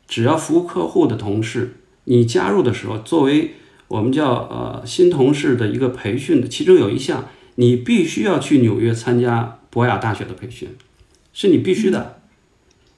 [0.08, 3.56] 只要服务客户的同事，你加入的时候，作为
[3.90, 7.26] 我们叫呃新同事的一个培训的，其中有一项。
[7.56, 10.70] 你必须要去纽约参加博雅大学的培训，
[11.32, 12.20] 是你必须的，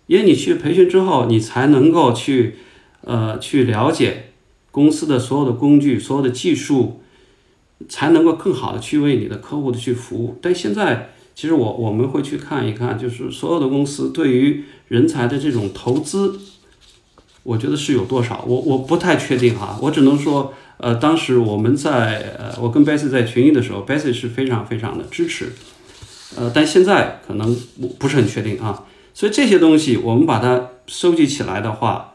[0.08, 2.56] 因为你去培训之后，你才能够去，
[3.02, 4.32] 呃，去了解
[4.72, 7.02] 公司的所有的工具、所有的技术，
[7.90, 10.38] 才能够更好的去为你的客户的去服务。
[10.42, 16.40] 但现在，其实我我们会去看一看，就是所有的公司对于人才的这种投资，
[17.44, 20.54] 我觉得是有多少，我我不太确定哈，我只能说。
[20.86, 25.52] 呃，当时我们在呃，我跟 b e s s 在群里的时候 b e s s 是非常非常的支持，
[26.38, 28.84] 呃，但现在可能不不是很确定啊。
[29.12, 32.14] 所以这些东西我们把它收集起来的话，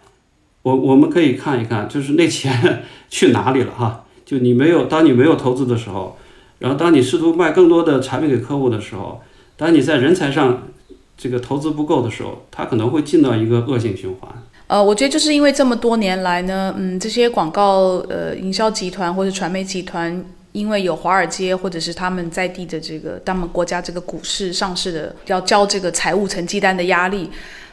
[0.63, 4.05] 我我们可以看一看，就是那钱 去哪里了哈？
[4.25, 6.17] 就你没有，当你没有投资的时候，
[6.61, 9.21] 然后当你试图卖更多的产品给客户的时候，
[9.57, 10.69] 当你在人才上
[11.17, 14.31] 这个投资不够的时候，它可能会进到一个恶性循环。
[14.71, 27.29] 呃，我觉得就是因为这么多年来呢，嗯，这些广告呃营销集团或者传媒集团，因为有华尔街或者是他们在地的这个他们国家这个股市上市的要交这个财务成绩单的压力，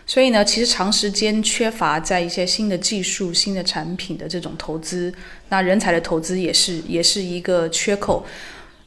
[0.08, 5.14] 所以呢，其实长时间缺乏在一些新的技术、新的产品的这种投资，
[5.50, 8.26] 那人才的投资也是也是一个缺口。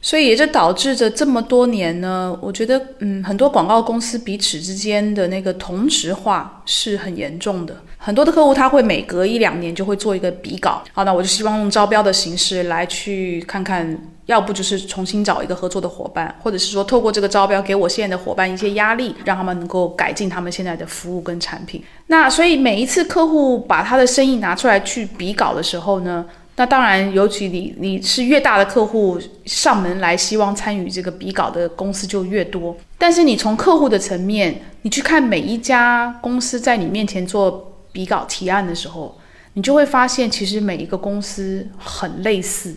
[0.01, 7.77] 所以也就导致着这么多年呢，我觉得，嗯，很多广告公司彼此之间的那个同质化是很严重的。
[8.03, 21.83] 很多的客户他会每隔一两年就会做一个比稿，好，那我就希望用招标的形式来去看看，要不就是重新找一个合作的伙伴，或者是说透过这个招标给我现在的伙伴一些压力，让他们能够改进他们现在的服务跟产品。
[22.07, 26.25] 那所以每一次客户把他的生意拿出来去比稿的时候呢？
[26.57, 32.75] 那当然，尤其你你是越大的客户上门来希望参与这个比稿的公司就越多。
[32.97, 39.17] 但是你从客户的层面，你去看每一家公司在你面前做比稿提案的时候，
[39.53, 42.75] 你就会发现其实每一个公司很类似，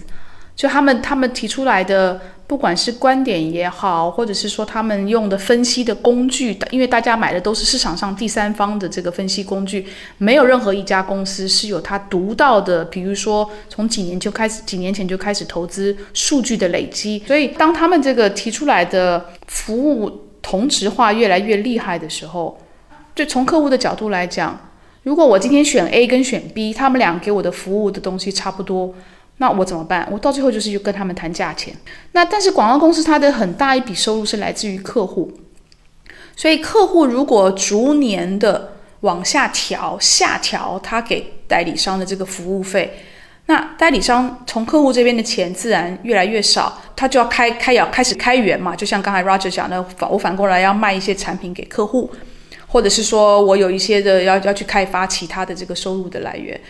[0.55, 2.21] 就他们他们提出来的。
[2.47, 9.87] 不管是观点也好，或者是说他们用的分析的工具，因为大家买的都是市场上第三方的这个分析工具，
[10.19, 12.85] 没有任何一家公司是有它独到的。
[12.85, 17.19] 比如说，从几年就开始，几年前就开始投资数据的累积。
[17.27, 22.59] 所以，当他们这个提出来的服务同质化越来越厉害的时候，
[23.15, 24.69] 就从客户的角度来讲，
[25.05, 28.93] 如果我今天选 A 跟选 B，他们俩给我的服务的东西差不多。
[29.39, 30.09] 那我怎么办？
[30.13, 31.75] 我到最后就是去跟他们谈价钱。
[32.13, 35.33] 那但是广告公司它的很大一笔收入是来自于客户，
[36.37, 42.99] 所以客户如果逐年的往下调、下调他给代理商的这个服务费，
[43.47, 48.75] 那代理商从客户这边的钱自然越来越少，他就要开开要开始开源嘛。
[48.75, 52.11] 就像刚才 Roger 讲的，反我反过来要卖一些产品给客户，
[52.75, 56.61] 或者是说我有一些的要要去开发其他的这个收入的来源。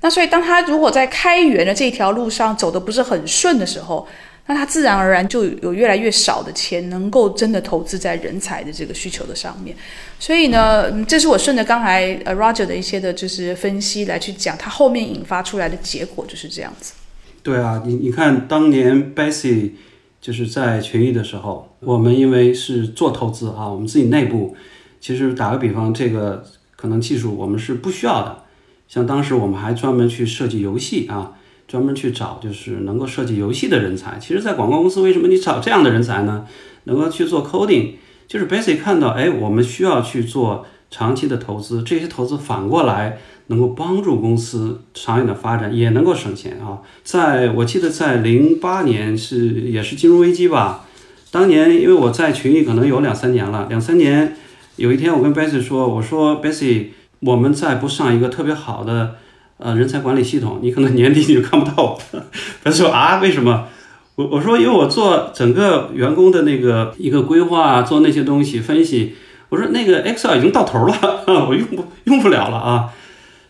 [0.00, 4.08] 那所以，当他如果在开源的这条路上走的不是很顺的时候，
[4.46, 9.76] 那他自然而然就有越来越少的钱能够真的投资在人才的这个需求的上面。
[10.18, 16.94] 所以呢，这是我顺着刚才呃 Roger 的一些的就是分析来去讲，他后面引发出来的结果就是这样子。
[17.42, 19.72] 对啊，你你看当年 Bessy
[20.18, 24.56] 就是在群益的时候，我们因为是做投资啊，我们自己内部
[25.00, 26.44] 其实打个比方，这个
[26.76, 28.44] 可能技术我们是不需要的。
[28.86, 31.32] 像当时我们还专门去设计游戏啊，
[31.66, 34.18] 专门去找就是能够设计游戏的人才。
[34.18, 36.44] 其实，在广告公司，为什么你找这样的人才呢？
[36.84, 37.92] 能够去做 coding，
[38.26, 46.80] 就是 basic 看到，哎，我们需要去做长期的投资，这些投资反过来能够帮助公司长远的发展，也能够省钱啊。
[47.04, 50.86] 在我记得在零八年是也是金融危机吧，
[51.30, 54.34] 当年因为我在群里可能有两三年了，两三年
[54.80, 56.88] 有一天我跟 basic 说，我说 basic。
[57.22, 59.16] 我们再不上一个特别好的
[59.58, 61.98] 呃人才管理系统，你可能年底你就看不到我。
[62.64, 63.68] 他说啊，为什么？
[64.14, 69.14] 我我说因为我做整个员工的那个一个规划，做那些东西分析。
[69.50, 70.94] 我说那个 Excel 已经到头了，
[71.46, 72.88] 我用不用不了了啊。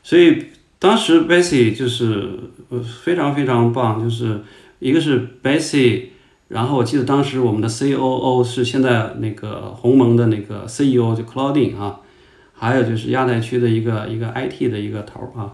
[0.02, 0.46] 所以
[0.80, 2.28] 当时 Bessy 就是
[3.04, 4.40] 非常非常棒，就是
[4.80, 6.06] 一个是 Bessy，
[6.50, 12.00] 然后我记得当时我们的 COO 是现在那个鸿蒙的那个 CEO 就 Claudine 啊。
[12.62, 15.52] 还有就是亚太区的一个一个 IT 的一个头儿啊，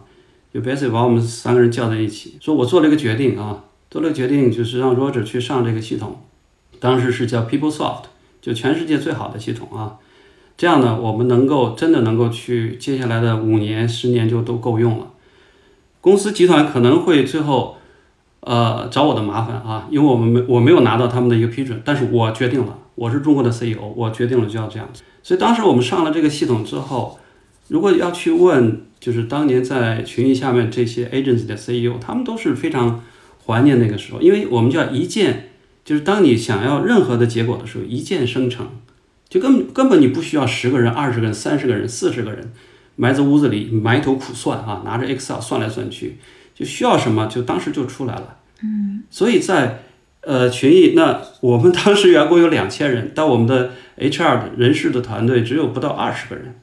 [0.52, 6.20] 就 basically 把我们三个人叫在一起，说我做了一个决定啊，做了个决定就是让 Roger 去上这个系统，
[6.80, 8.06] 当时是叫 PeopleSoft，
[8.42, 9.98] 就全世界最好的系统啊，
[10.56, 15.06] 这样呢，我们能够真的能够去接下来的五年、十年就都够用了。
[16.00, 17.75] 公司集团可能会最后
[18.46, 25.02] 呃找我的麻烦啊，因为我们没我没有拿到他们的一个批准，但是我决定了，我是中国的 CEO，我决定了就要这样子。
[25.20, 27.18] 所以当时我们上了这个系统之后，
[27.66, 33.02] 如果要去问，就是当年在群益下面这些 agency 的 CEO，他们都是非常
[33.44, 35.50] 怀念那个时候，因为我们叫一键，
[35.85, 38.68] 就是当你想要任何的结果的时候，一键生成，
[39.29, 42.52] 就根根本你不需要十个人、二十个人、三十个人、四十个人
[42.94, 46.18] 埋在屋子里埋头苦算啊，拿着 Excel 算来算去，
[46.57, 48.38] 就需要什么就当时就出来了。
[48.63, 49.83] 嗯，所以在
[50.23, 56.59] 呃群益，那我们当时员工有两千人，但我们的 HR 的人事的团队只有不到二十个人，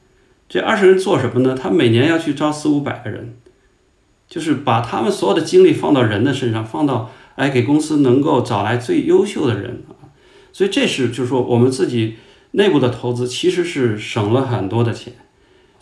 [0.48, 1.54] 这二十人做什么呢？
[1.54, 3.36] 他每年要去招四五百个人，
[4.28, 10.10] 就是把他们所有的精力放到人的身上，放到哎给公司能够找来最优秀的人啊。
[10.52, 12.16] 所以这是就是说我们自己
[12.52, 15.12] 内部的投资其实是省了很多的钱。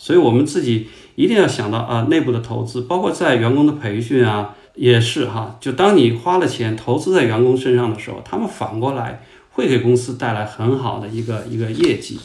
[0.04, 5.56] 所以我们自己一定要想到啊，内部的投资，包括在员工的培训啊，也是哈。
[5.60, 9.22] 就当你花了钱投资在员工身上的时候，他们反过来
[9.52, 12.18] 会给公司带来很好的一个一个业绩。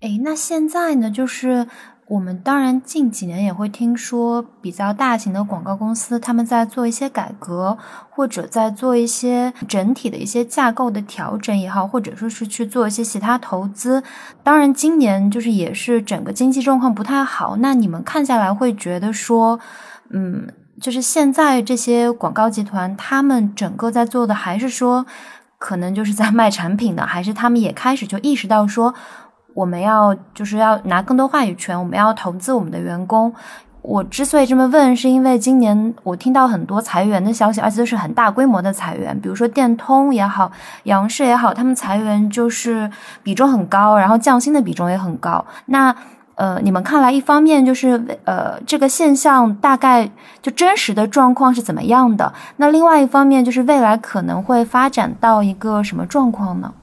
[0.00, 1.66] 哎，那现在呢，就是。
[2.08, 7.76] 我们当然近几年也会听说比较大型的广告公司，他们在做一些改革，
[8.10, 14.04] 或者在做一些整体的一些架构的调整也好，或者说是去做一些其他投资。
[14.44, 17.56] 当然，今年就是也是整个经济状况不太好。
[17.56, 19.58] 那你们看下来会觉得说，
[20.10, 20.46] 嗯，
[20.80, 25.04] 就是现在这些广告集团，他们整个在做的还是说，
[25.58, 28.94] 可能就是在卖产品的，还是他们也开始就意识到说。
[29.56, 33.32] 我们要就是要拿更多话语权，我们要投资我们的员工。
[33.80, 40.52] 我之所以这么问，是因为今年我听到很多裁员的消息，而且都是很大规模的裁员，比如说电通也好，
[40.82, 42.90] 杨氏也好，他们裁员就是
[43.22, 45.42] 比重很高，然后降薪的比重也很高。
[45.66, 45.94] 那
[46.34, 50.10] 呃，你们看来，一方面就是呃这个现象大概
[50.42, 52.30] 就真实的状况是怎么样的？
[52.56, 56.74] 那另外一方面就是未来可能会发展到一个什么状况呢？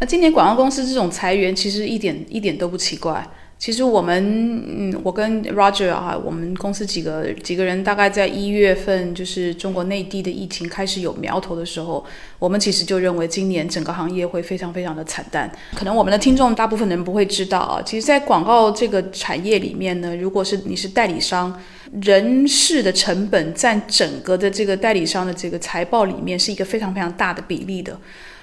[0.00, 3.24] 那今年广告公司这种裁员其实一点一点都不奇怪。
[3.58, 12.02] 其实我们，嗯，我跟 Roger 啊，我们公司几个几个人，大概在一月份，就是中国内地的疫情开始有苗头的时候，
[12.38, 15.52] 我们其实就认为今年整个行业会非常非常的惨淡。
[15.74, 21.54] 可能我们的听众大部分人不会知道啊，其实，在广告这个产业里面呢，如果是你是代理商，
[22.00, 28.00] 人事的成本占整个的这个代理商的这个财报里面是一个非常非常大的比例的。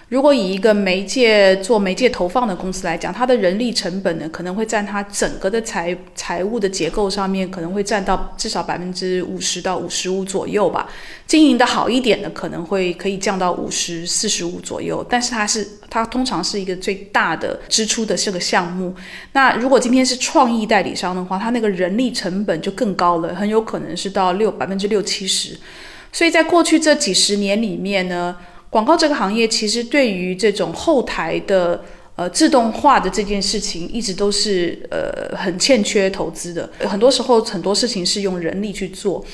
[0.09, 10.87] 如果以一个媒介做媒介投放的公司来讲，它的人力成本呢，可能会占它整个的财财务的结构上面，可能会占到至少百分之五十到五十五左右吧。
[11.25, 15.05] 经营的好一点的，可能会可以降到五十四十五左右。
[15.09, 18.95] 但是它是它通常是一个最大的支出的这个项目。
[19.33, 25.59] 那如果今天是创意代理商的话，它那个人力成本就更高了，很有可能是到六百分之六七十。
[26.13, 28.33] 所以在过去这几十年里面呢。
[28.77, 31.83] 广告这个行业其实对于这种后台的
[32.15, 36.69] 呃自动化的这件事情，一直都是呃很欠缺投资的。
[36.81, 39.25] 很多时候很多事情是用人力去做。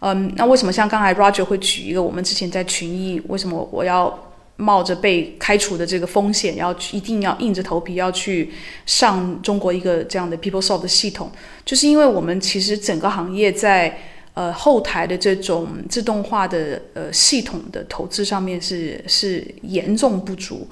[0.00, 8.52] 嗯，那为什么像刚才 Roger 会举一个我们之前在群艺，为什么我要冒着被开除的这个风险，要一定要硬着头皮要去
[8.84, 11.32] 上中国一个这样的 PeopleSoft 的系统，
[11.64, 13.98] 就是因为我们其实整个行业在。
[14.40, 20.66] 呃，后台的这种自动化的呃系统的投资上面是是严重不足。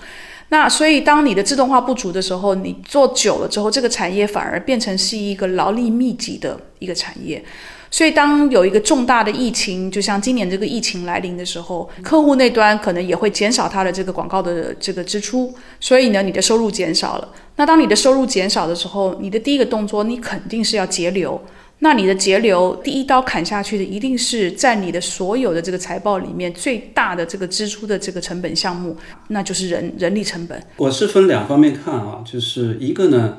[0.48, 7.44] 那所以当你的自动化不足的时候，你做久了之后，这个产业反而变成是一个劳力密集的一个产业。
[7.90, 15.54] 所以当有一个重大的疫情，就像今年这个疫情来临的时候，客户那端可能也会减少他的这个广告的这个支出。
[15.78, 17.28] 所以呢，你的收入减少了。
[17.56, 21.38] 那当你的收入减少的时候，你的第一个动作，你肯定是要节流。
[21.80, 28.96] 那你的节流第一刀砍下去的，一定是在你的所有的这个财报里面最大的这个支出的这个成本项目，
[29.28, 30.60] 那就是人人力成本。
[30.76, 33.38] 我是分两方面看啊，就是一个呢，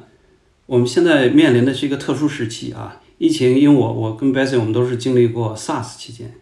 [0.67, 6.33] 我们现在面临的是一个特殊时期啊，疫情，因为我我跟 b e s s y 我们都是经历过 SARS 期间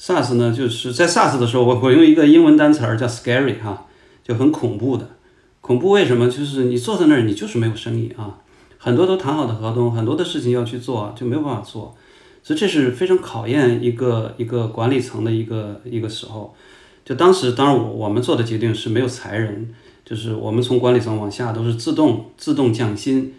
[0.00, 3.86] ，SARS 呢就是在 SARS 的时候，我我用一个英文单词儿叫 scary 哈，
[4.22, 5.16] 就很恐怖的，
[5.60, 6.28] 恐怖为什么？
[6.28, 8.38] 就是你坐在那儿，你就是没有生意啊。
[8.84, 11.96] 很多都谈好的合同，很多的事情要去做，就没有办法做，
[12.42, 16.54] 所以这是非常考验一个一个管理层的一个一个时候。
[17.02, 19.74] 就当时，当然我我们做的决定是没有裁人，
[20.04, 23.32] 就是我们从管理层往下都是自动自动降薪，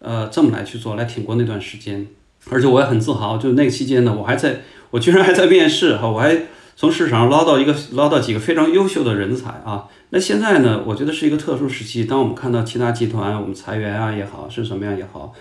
[0.00, 2.08] 呃，这么来去做，来挺过那段时间。
[2.50, 6.36] 而且我也很自豪，就那个期间呢，我还在，我居然还在面试哈，我还
[6.80, 9.84] 从市场上捞到一个捞到几个非常优秀的人才啊。
[10.08, 10.82] 那现在呢？
[10.86, 12.06] 我觉得是一个特殊时期。
[12.06, 15.34] 当我们看到其他集团我们裁员啊也好，是什么样也好，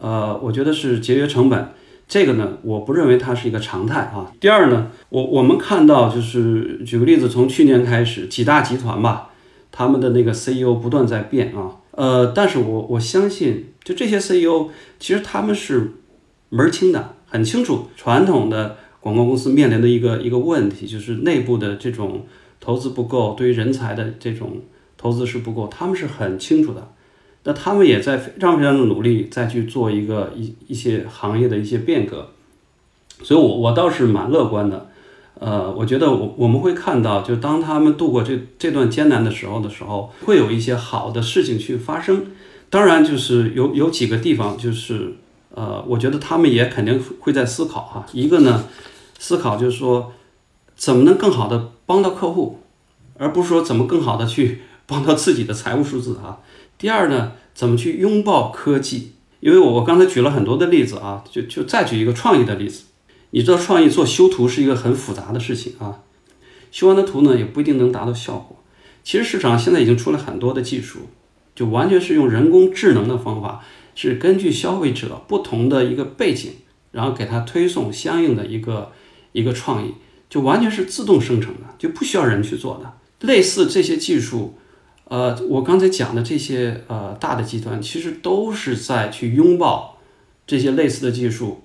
[0.00, 1.72] 呃，我觉得是节约成本。
[2.06, 4.30] 这个呢，我不认为它是一个常态啊。
[4.38, 9.30] 第二呢，我我们看到就是举个例子，从去年开始，几大集团吧，
[9.72, 11.72] 他们的那个 CEO 不断在变啊。
[11.90, 14.68] 呃，但是我我相信，就这些 CEO
[15.00, 15.94] 其实他们是
[16.50, 22.24] 门儿清的，很清楚传统的广告公司面临的一个一个问题，就是内部的这种。
[22.60, 24.62] 投资不够，对于人才的这种
[24.96, 26.92] 投资是不够，他们是很清楚的。
[27.42, 32.30] 那他们也在非常非常的努力，再去做一个一一些行业的一些变革。
[33.22, 34.88] 所以，我我倒是蛮乐观的。
[35.38, 42.24] 呃，我觉得我我们会看到，就当他们度过这这段艰难的时候的时候，会有一些好的事情去发生。
[42.70, 45.12] 当然，就是有有几个地方，就是
[45.50, 48.06] 呃，我觉得他们也肯定会在思考哈。
[48.14, 48.64] 一个呢，
[49.24, 50.12] 思考就是说。
[50.76, 52.58] 怎么能更好的帮到客户，
[53.16, 56.40] 而不是说怎么更好的去帮到自己的财务数字啊？
[56.76, 59.12] 第二呢，怎么去拥抱科技？
[59.38, 62.86] 因为我我刚才举了很多的例子啊，就就再举一个创意的例子。
[63.30, 66.00] 你知道创意做修图是一个很复杂的事情啊，
[66.72, 68.56] 修完的图呢也不一定能达到效果。
[69.04, 71.02] 其实市场现在已经出了很多的技术，
[71.54, 73.62] 就完全是用人工智能的方法，
[73.94, 76.50] 是根据消费者不同的一个背景，
[76.90, 78.90] 然后给他推送相应的一个
[79.34, 79.92] 一个创意，
[80.30, 83.26] 就完全是自动生成的，就不需要人去做的。
[83.26, 84.56] 类似这些技术，
[85.04, 89.98] 呃，我刚才讲的这些呃大的集团，其实都是在去拥抱
[90.46, 91.60] 这些类似的技术。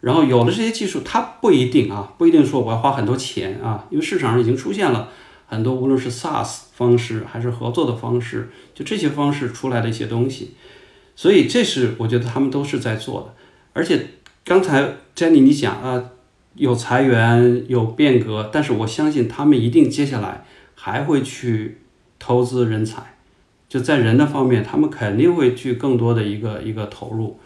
[0.00, 5.08] 然后有了这些技术，它不一定啊，不一定说我要花很多钱啊，因为市场上已经出现了
[5.46, 10.56] 很多，无论是 SaaS 方式还是合作的方式，就这些方式出来的一些东西，
[11.16, 13.34] 所以这是我觉得他们都是在做的。
[13.72, 14.10] 而且
[14.44, 16.10] 刚才 Jenny 你讲啊，
[16.54, 20.44] 有裁员有变革，但是我相信他们一定接下来
[20.74, 21.78] 还会去
[22.18, 23.14] 投资人才，
[23.68, 27.38] 就在人的方面，他们肯定会去更多的一个一个投入。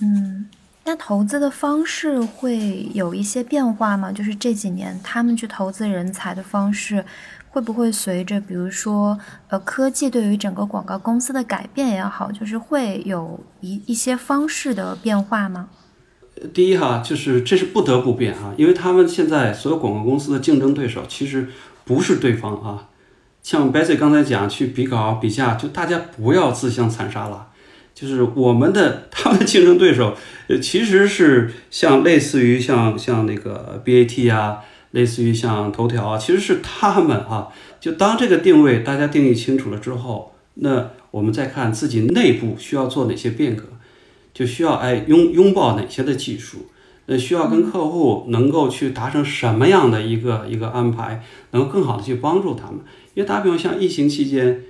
[0.00, 0.46] 嗯。
[0.84, 4.10] 那投资的方式会有一些变化吗？
[4.10, 7.04] 就是这几年他们去投资人才的方式，
[7.50, 15.68] 会不会随着比如说呃科技对于整个广告公司的改变也好，就是会有一一些方式的变化吗？
[16.52, 21.48] 第一哈，就是这是不得不变啊，因为他们现在所有广告公司的竞争对手其实
[21.84, 22.88] 不是对方啊，
[23.42, 27.48] 像 Bessy 刚才讲去比稿比价，就大家不要自相残杀了。
[27.94, 30.16] 就是我们的他们的竞争对手，
[30.48, 34.60] 呃，其实是像类似于像像那个 BAT 啊，
[34.92, 37.48] 类似于像头条啊，其实是他们啊。
[37.78, 43.64] 就当这个定位大家定义清楚了之后，那我们再看自己内部需要做哪些变革，
[44.32, 46.66] 就需要哎拥拥抱哪些的技术，
[47.06, 52.80] 那需要跟客户能够去达成什么样的一个一个安排，能够更好的去帮助他们。
[53.14, 54.64] 因为打比方像疫情期间。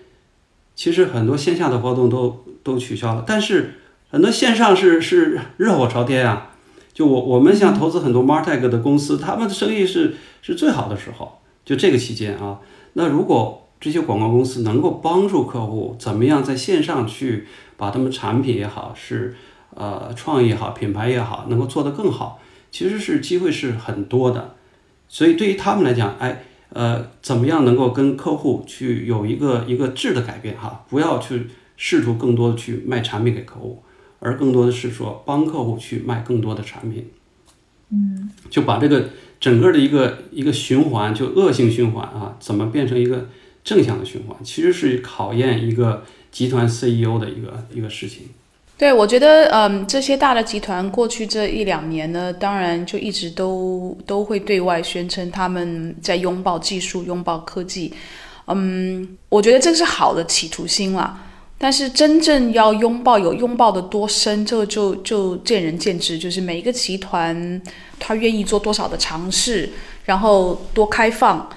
[0.75, 3.75] 其实很多线下的活动都都取消了，但是
[4.09, 6.51] 很多线上是是热火朝天啊！
[6.95, 12.59] 就我我们想投资很多 Martech 的公司，他们的生意是是最好的时候，就这个期间啊。
[12.95, 17.47] 那如果这些广告公司能够帮助客户怎么样在线上去
[17.77, 19.37] 把他们产品也好，是
[19.75, 24.55] 呃创意也好，品牌也好，能够做得更好，其实是机会是很多的。
[25.09, 26.45] 所以对于他们来讲，哎。
[26.75, 30.87] 呃，怎么样能够跟客户去有一个一个质的改变哈？
[30.89, 33.83] 不要去试图更多的去卖产品给客户，
[34.21, 37.11] 而更多的是说帮客户去卖更多的产品。
[37.91, 43.29] 嗯，就把这个整个的一个一个循环，就恶性循环啊，怎么变成一个
[43.63, 44.35] 正向的循环？
[44.43, 48.29] 其实是考验一个集团 CEO 的一个一个事情。
[48.83, 57.93] 对，我觉得，嗯，这些大的集团过去这一两年呢，当然就一直都都会对外宣称他们在拥抱技术、拥抱科技，
[58.49, 61.17] 嗯，我觉得这是好的企图心啦。
[61.59, 66.19] 但是真正要拥抱，有拥抱的多深，这个就就见仁见智。
[66.19, 67.63] 就是每一个集团，
[68.01, 69.71] 他愿意做多少的尝试，
[70.07, 71.49] 然后多开放，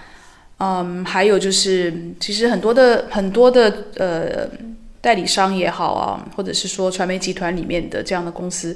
[0.60, 4.48] 嗯，还有就是，其实很多的很多的呃。
[5.06, 8.76] 代理商也好啊，或者是说传媒集团里面的这样的公司，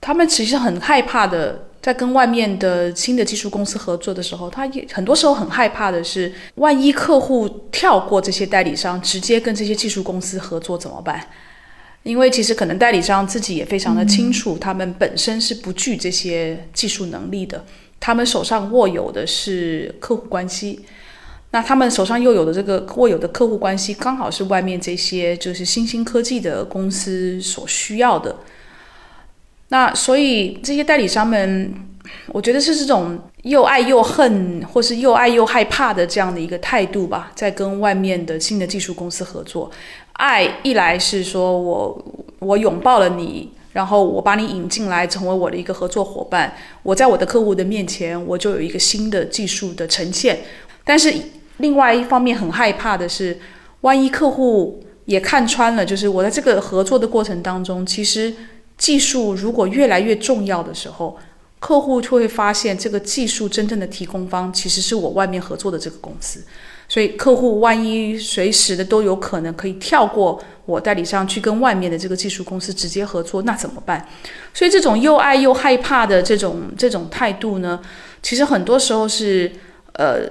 [0.00, 11.22] 他们其实很害怕的，在跟外面的新的技术公司合作的时候，他也很多时候很害怕的是，万一客户跳过这些代理商，直接跟这些技术公司合作怎么办？
[12.04, 17.62] 因为其实可能代理商自己也非常的清楚，他们本身是不具这些技术能力的，
[18.00, 20.86] 他们手上握有的是客户关系。
[21.50, 28.36] 那他们手上又有的这个握有的客户关系，刚好是外面这些就是新兴科技的公司所需要的。
[29.70, 31.72] 那所以这些代理商们，
[32.28, 39.70] 我觉得是这种又爱又恨，或是又爱又害怕的这样的一个态度吧，在跟外面的新的技术公司合作。
[40.12, 42.04] 爱一来是说我
[42.40, 50.40] 我拥抱了你，然后我把你引进来成为我的一个合作伙伴，我在我的客户的面前，我就有一个新的技术的呈现，
[50.84, 51.14] 但是。
[51.58, 53.38] 另外一方面很害怕的是，
[53.82, 58.34] 万一客户也看穿了，就是我在这个合作的过程当中，其实
[58.76, 61.16] 技术如果越来越重要的时候，
[61.58, 66.44] 客户就会发现这个技术真正的提供方其实是我外面合作的这个公司，
[66.88, 74.06] 所以客户万一随时的都有可能可以跳过我代理商去跟外面的这个技术公司直接合作，那怎么办？
[74.54, 77.80] 所以这种又爱又害怕的这种这种态度呢，
[78.22, 79.50] 其实很多时候是
[79.94, 80.28] 呃。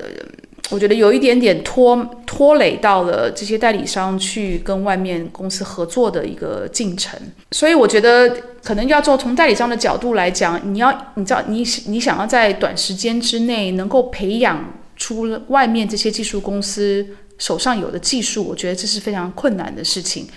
[0.69, 1.95] 我觉得有一点点拖
[2.25, 7.17] 拖累到了这些代理商去跟外面公司合作的一个进程，
[7.51, 8.29] 所以我觉得
[8.61, 17.05] 可能要做从代理商的角度来讲，你要你知道你你想要在短时间之内能够培养出外面这些技术公司
[17.37, 20.27] 手上有的技术，我觉得这是非常困难的事情。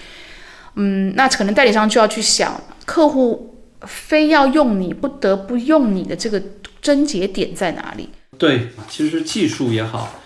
[0.77, 6.41] 嗯，那可能代理商就要去想，客户非要用你，不得不用你的这个
[6.81, 8.09] 症结点在哪里？
[8.41, 10.19] 对，其实技术也好，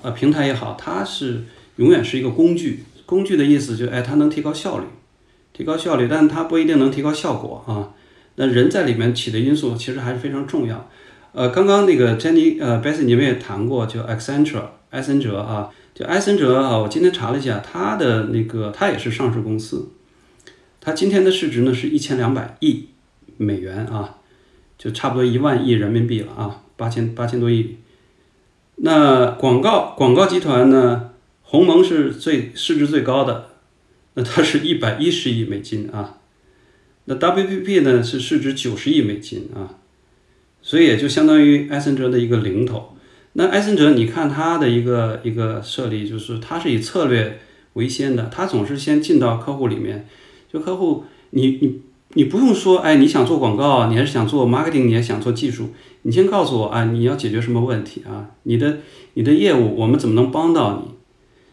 [0.00, 1.42] 呃，平台也好，它是
[1.74, 2.84] 永远是一个工具。
[3.04, 4.84] 工具的意思就，哎，它能提高效率，
[5.52, 7.90] 提高效率，但它不一定能提高效果啊。
[8.36, 10.88] 那人在里面起的因素其实还是非常重要。
[11.32, 15.70] 呃，刚刚那个 Jenny，呃，Bessie 你们也谈过，就 Accenture，埃森哲啊。
[15.92, 19.90] 就埃森哲啊，我今天查了一下，它的那个它也是上市公司，
[20.80, 22.90] 它今天的市值呢是一千两百亿
[23.38, 24.18] 美元啊，
[24.78, 27.76] 就差不多一万亿人民币了啊，八千八千多亿。
[28.76, 31.10] 那广告广告集团呢，
[31.42, 33.48] 鸿蒙是最市值最高的，
[34.14, 36.18] 那它是一百一十亿美金啊。
[37.06, 39.78] 那 WPP 呢是市值九十亿美金啊，
[40.60, 42.96] 所以也就相当于埃森哲的一个零头。
[43.34, 47.38] 那埃森哲，你看他的一个一个设立，就是他是以策略
[47.74, 50.08] 为先的，他总是先进到客户里面，
[50.52, 51.80] 就客户，你你
[52.14, 55.74] 你不用说，哎，你想做广告，你还是想做 marketing，你还想做技术，
[56.06, 58.30] 你先告诉我啊，你要解决什么问题啊？
[58.44, 58.78] 你的
[59.14, 60.94] 你的业务，我们怎么能帮到你？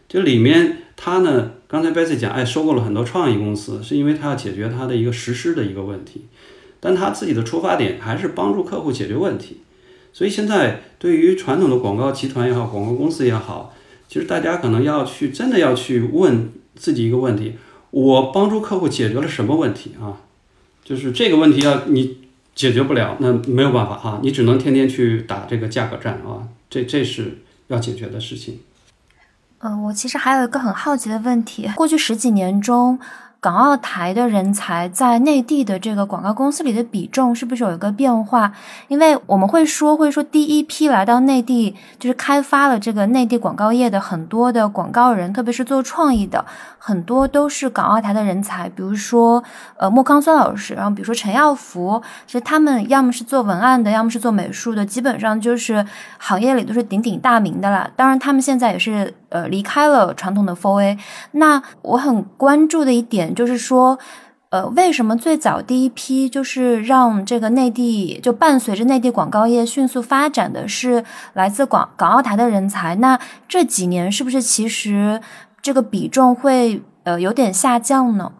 [0.08, 6.26] 就里面他呢，刚才 Bessy 讲，哎，收购了很多创意公司，是因为他要解决他的一个实施的一个问题，
[6.78, 9.56] 但他自己的出发点还是帮助客户解决问题。
[10.12, 13.74] 所以现在对于传统的广告集团也好，广告公司也好，
[14.06, 17.54] 其实大家可能要去真的要去问自己一个问题：
[17.90, 20.22] 我帮助客户解决了什么问题啊？
[20.84, 22.18] 就是这个问题要你
[22.54, 27.38] 解决不了，那没有办法啊，你只能天天去打这个价格战啊，这这是
[27.68, 28.60] 要解决的事情。
[29.58, 32.98] 嗯，我其实还有一个很好奇的问题，过去十几年中。
[33.44, 38.50] 港澳台的人才在内地的这个广告公司里的比重是不是有一个变化？
[38.88, 46.42] 因为我们会说，会说第一批来到内地就是开发了这个内地广告业的很多的广告人，特别是做创意的，
[46.78, 48.66] 很多都是港澳台的人才。
[48.70, 49.44] 比如说，
[49.76, 55.84] 呃，莫康孙老师，然后比如说陈耀福，其实他们要么是做文案的，要么是做美术的，基本上就是
[56.16, 57.90] 行业里都是鼎鼎大名的了。
[57.94, 60.96] 当然，他们现在也是呃离开了传统的 Four A。
[61.32, 63.34] 那我很关注的一点。
[63.34, 63.98] 就是说，
[64.50, 72.94] 呃，为什么最早第一批就是让这个内地就伴随着内地广告业迅速发展的是来自广港澳台的人才？
[72.96, 73.18] 那
[73.48, 75.20] 这几年是不是其实
[75.60, 78.30] 这个比重会呃有点下降呢？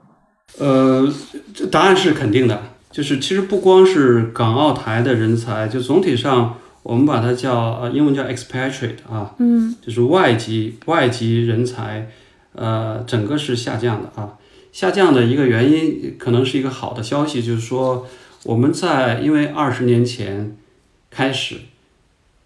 [0.58, 1.12] 呃，
[1.52, 2.62] 这答案是肯定的。
[2.92, 6.54] 就是其实不光是港澳台的人才，就总体上
[6.84, 12.08] 我们把它叫呃英文叫 expatriate 啊，嗯，就是外籍外籍人才，
[12.52, 14.38] 呃，整个是下降的啊。
[14.70, 18.06] 下降的一个原因，可能是一个好的消息，就是说
[18.42, 20.56] 我们在因为二十年前
[21.10, 21.56] 开始，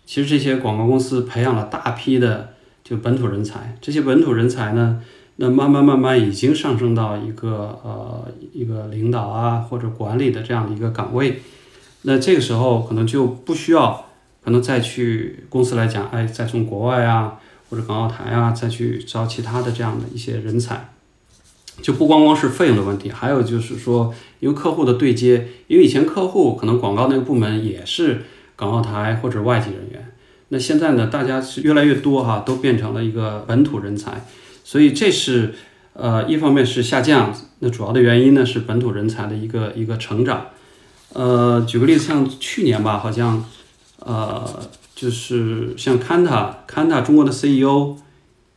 [0.06, 2.50] 其实这些广告公司培养了大批的
[2.84, 5.02] 就本土人才，这些本土人才呢，
[5.36, 11.40] 那慢慢慢慢已经上升到一个呃一个领导啊或者管理的这样的一个岗位，
[12.02, 14.04] 那这个时候可能就不需要
[14.48, 17.38] 可能再去公司来讲，哎，再从国外啊
[17.68, 20.88] 或者港澳台啊再去招其他的这样的一些人才。
[21.82, 28.22] 就不光光是费用的问题，还有就是说，因为客户的对接，因为以前客户可能广告那个部门也是
[28.56, 30.12] 港澳台或者外籍人员，
[30.48, 34.24] 那现在呢，大家是越来越多哈，都变成了一个本土人才，
[34.64, 35.54] 所以这是
[35.92, 40.46] 呃一方面是下降，那主要的原因呢是本土人才的一个一个成长，
[41.12, 43.44] 呃，举个例子，像去年吧，好像
[44.00, 44.60] 呃
[44.94, 47.96] 就是像 Kanta，Kanta 中国的 CEO。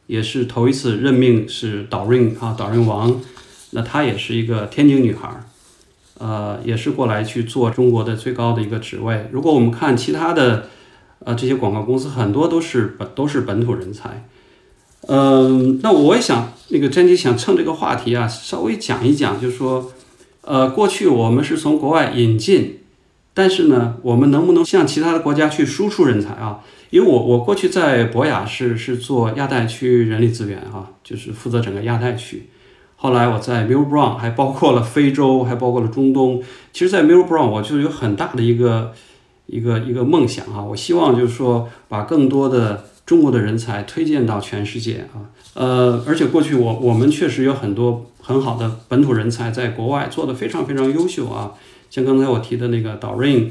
[0.08, 3.22] 也是头一次任命是导润啊，导润王，
[3.70, 5.46] 那她也是一个天津女孩儿，
[6.18, 9.30] 呃，也是过来去做中国的最高的一个职位。
[9.32, 10.68] 如果我们看其他的，
[11.20, 14.28] 呃，这些广告公司很多都是本都是本土人才，
[15.08, 19.94] 嗯，那我也想那个珍妮想趁这个话题啊，稍微讲一讲，就是说，
[20.42, 22.81] 呃，过去我们是从国外引进，
[23.34, 26.60] 但是呢，我们能不能向其他的国家去输出人才啊？
[26.90, 32.50] 因为我我过去在博雅是是做亚太区人力资源啊，就是负责整个亚太区。
[32.98, 36.44] 后来我在 Mill Brown 还包括了非洲，还包括了中东。
[36.74, 38.94] 其实，在 Mill Brown 我就有很大的一个
[39.48, 45.32] 一个一个梦想啊，我希望就是说把更多的中国的人才推荐到全世界啊。
[45.54, 51.54] 呃，而且过去我我们确实有很多很好的本土人才在国外做的非常非常优秀啊，
[51.92, 53.50] 像刚才我提的那个导 rain。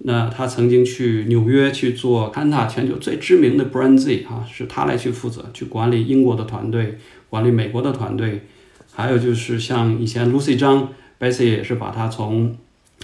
[0.00, 8.42] 那他曾经去纽约去做康塔全球最知名的 Brand Z 啊，是他来去负责去管理英国的团队，管理美国的团队，
[8.92, 12.56] 还有就是像以前 Lucy 张 Bessy 也是把他从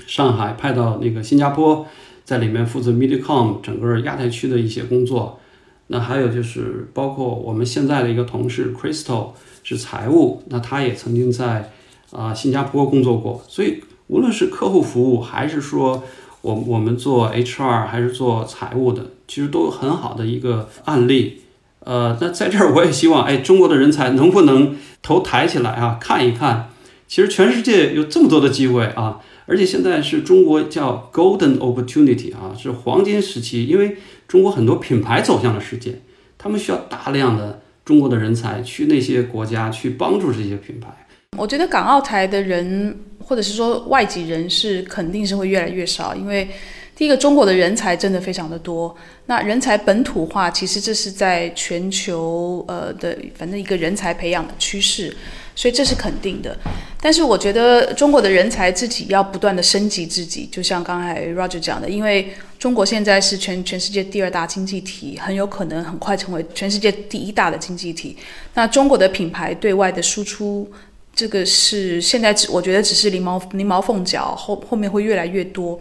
[0.06, 1.84] 上海派到那个新加坡，
[2.24, 5.40] 在里面负责 Medicom 整个亚太区的一些工作。
[5.88, 9.30] 那还有就是包括我们现在的一个同事 Crystal
[9.64, 11.72] 是财务，那他也曾经在
[12.12, 16.04] 啊新加坡工作过，所以无论是客户服务，还是说
[16.42, 21.40] 我我们做 HR，还是做财务的，其实都有很好的一个案例。
[21.80, 26.70] 呃，那在这儿我也希望，哎，中国的人才能不能头抬起来啊，看一看，
[27.06, 36.00] 其实全世界有这么多的机会啊，而且现在是中国叫 Golden Opportunity 啊，是黄金时期，因为中国很多品牌走向了世界，
[36.38, 41.03] 他们需要大量的中国的人才去那些国家去帮助这些品牌。
[41.36, 46.48] 我觉得港澳台的人，或者是说外籍人士，肯定是会越来越少，因为。
[46.96, 48.94] 第一个，中国的人才真的非常的多。
[49.26, 55.12] 那人才本土化，其实这是在全球呃的反正一个人才培养的趋势，
[55.56, 56.56] 所以这是肯定的。
[57.00, 68.16] 但是我觉得中国的人才自己要不断的升级自己，就像刚才 Roger 讲的，因为中国现在是全全世界第二大经济体，很有可能很快成为全世界第一大的经济体。
[68.54, 70.70] 那中国的品牌对外的输出，
[71.14, 75.78] 这个是现在只我觉得只是零毛零毛凤角，后后面会越来越多。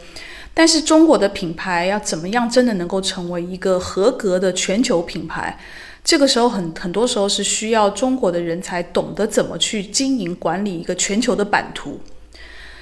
[0.53, 5.57] 但是中国的品牌要怎么样真的能够成为一个合格的全球品牌？
[6.03, 11.99] 这个时候很很多时候是需要中国的人才懂得怎么去经营管理一个全球的版图。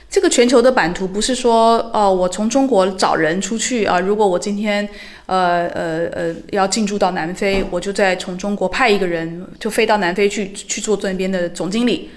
[0.09, 4.85] 这个全球的版图不是说哦，我从中国找人出去啊，如果我今天
[5.27, 12.09] 呃呃呃要进驻到南非，我就再从中国派一个人就飞到南非去去做这边的总经理，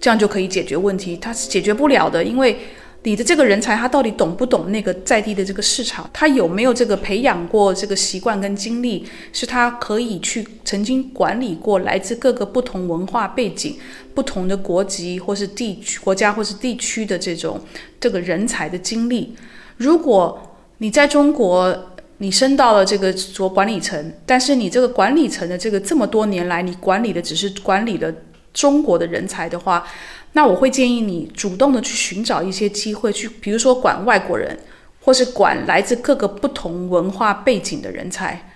[0.00, 1.16] 这样就可以解决问题。
[1.16, 2.56] 它是解决不了的，因为。
[3.02, 6.10] 你的这个人才，他到底懂不懂那个在地的这个市场？
[6.12, 9.06] 他有没有这个培养过这个习惯跟经历？
[9.32, 13.78] 是他可以去曾经管理过来自各个不同文化背景、
[14.14, 17.58] 不同的国籍或是地区、国家或是地区的这种
[17.98, 19.34] 这个人才的经历？
[19.78, 20.38] 如果
[20.76, 21.74] 你在中国，
[22.18, 28.12] 你升到了这个做管理层，但是你这个管理层的这个这么多年来，你管理的只是管理了
[28.52, 29.86] 中国的人才的话。
[30.32, 34.56] 那我会建议你主动的去寻找一些机会，去比如说管外国人，
[35.00, 38.52] 或是管来自各个不同文化背景的人才。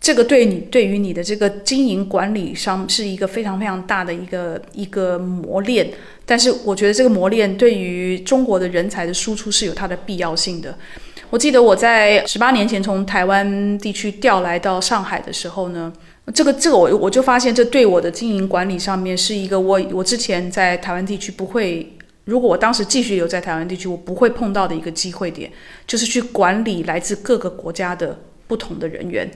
[0.00, 5.90] 这个对你对于你的这个经营管理上是一个非常非常大的一个一个磨练。
[6.24, 10.74] 但是我觉得这个磨练对于中国的人才的输出是有它的必要性的。
[11.28, 15.92] 我记得我在十八年前从台湾地区调来到上海的时候呢。
[16.34, 21.90] 这个这个我我就发现，这对我的经营管理上面是一个我我之前在台湾地区不会，
[22.24, 25.50] 如果我当时继续留在台湾地区，我不会碰到的一个机会点，
[25.86, 29.30] 就是去管理来自各个国家的不同的人员。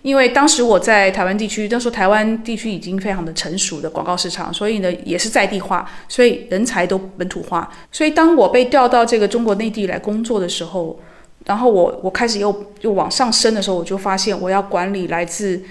[0.00, 7.70] 因为当时我在台湾地区，那时候台湾地区已经非常的成熟的广告市场，所以呢也是在地化，所以人才都本土化。
[7.92, 10.98] 所以当我被调到这个中国内地来工作的时候，
[11.44, 15.62] 然后我我开始又又往上升的时候，我就发现我要管理来自。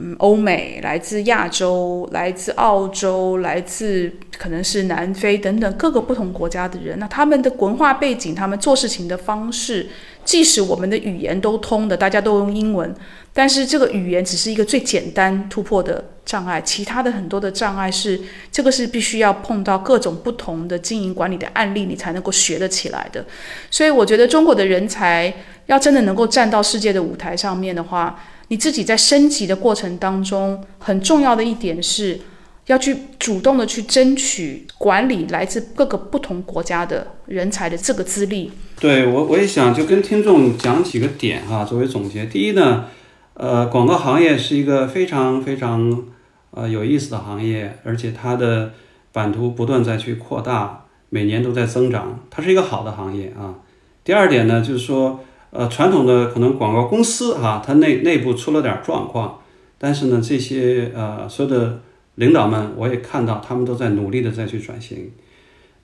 [0.00, 9.88] 嗯，欧美、来自亚洲、来自澳洲、来自可能是南非等等各个不同国家的人，那他们的文化背景、他们做事情的方式，
[10.24, 12.94] 即使我们的语言都通的，大家都用英文，
[13.32, 18.20] 但是这个语言只是一个最简单突破的障碍，其他的很多的障碍是
[18.52, 23.24] 这个是必须要碰到各种不同的经营管理的案例，你才能够学得起来的。
[23.68, 25.34] 所以我觉得中国的人才
[25.66, 28.16] 要真的能够站到世界的舞台上面的话。
[28.48, 32.18] 你自己在升级的过程当中，很重要的一点是，
[32.66, 38.50] 要去主动的去争取管理来自各个不同国家的人才的这个资历。
[38.80, 42.24] 对我，我也想就跟听众讲几个点哈，作为总结。
[42.24, 42.86] 第一呢，
[43.34, 46.04] 呃，广告行业是一个非常非常
[46.52, 48.72] 呃有意思的行业，而且它的
[49.12, 53.56] 版图不断在去扩大，每年都在增长，它是一个好的行业啊。
[54.02, 55.20] 第二点呢，就是说。
[55.50, 59.40] 呃，传统的可能广告公司哈，它内内部出了点状况，
[59.78, 61.80] 但是呢，这些呃所有的
[62.16, 65.10] 领导们，我也看到他们都在努力的再去转型。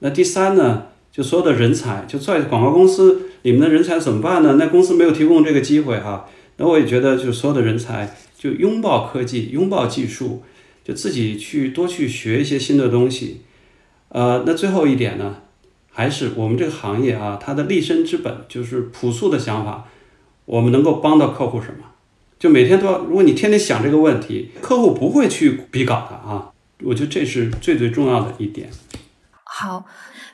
[0.01, 4.57] 那第三呢，就所有的人才就在广告公司里面的人才怎么办呢？
[4.59, 6.29] 那公司没有提供这个机会哈。
[6.57, 10.43] 那我也觉得，就所有的人才就拥抱科技，拥抱技术，
[10.85, 13.41] 就自己去多去学一些新的东西。
[14.11, 15.37] 呃，那最后一点呢？
[15.97, 19.85] 还是我们这个行业啊，它的立身之本就是朴素的想法。
[20.45, 21.85] 我们能够帮到客户什么？
[22.39, 26.51] 就每天都要，如果你天天想这个问题，客户不会去比稿的啊。
[26.83, 28.69] 我觉得这是最最重要的一点。
[29.57, 29.85] 好。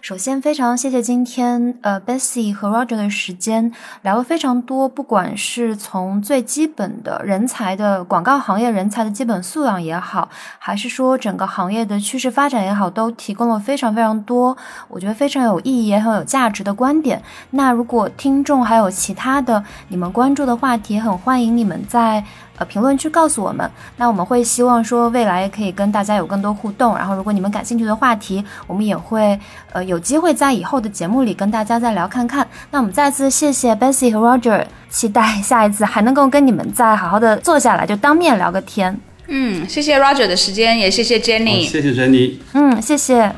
[0.01, 14.57] 首先，非常谢谢今天呃 Bessy 和 Roger 的时间，聊了非常多，不管是从最基本的人才的广告行业人才的基本素养也好，还是说整个行业的趋势发展也好，都提供了非常非常多，
[14.89, 17.23] 我觉得非常有意义也很有价值的观点。
[17.51, 22.25] 那如果听众还有其他的你们关注的话题，很欢迎你们在。
[22.61, 23.69] 呃评论区告诉我们。
[23.97, 26.95] 那我们会希望说未来可以跟大家有更多互动。
[26.97, 29.39] 然后如果你们感兴趣的话题，我们也会
[29.73, 32.47] 呃有机会在以后的节目里跟大家再聊看看。
[32.71, 38.97] 那我们再次谢谢 Bessie 和 Roger，期待下一次还能够跟你们再好好的坐下来就当面聊个天。
[39.27, 41.65] 嗯，谢谢 Roger 的时间，也谢谢 Jenny。
[41.65, 42.35] 谢谢 Jenny。
[42.53, 43.33] 嗯，谢谢。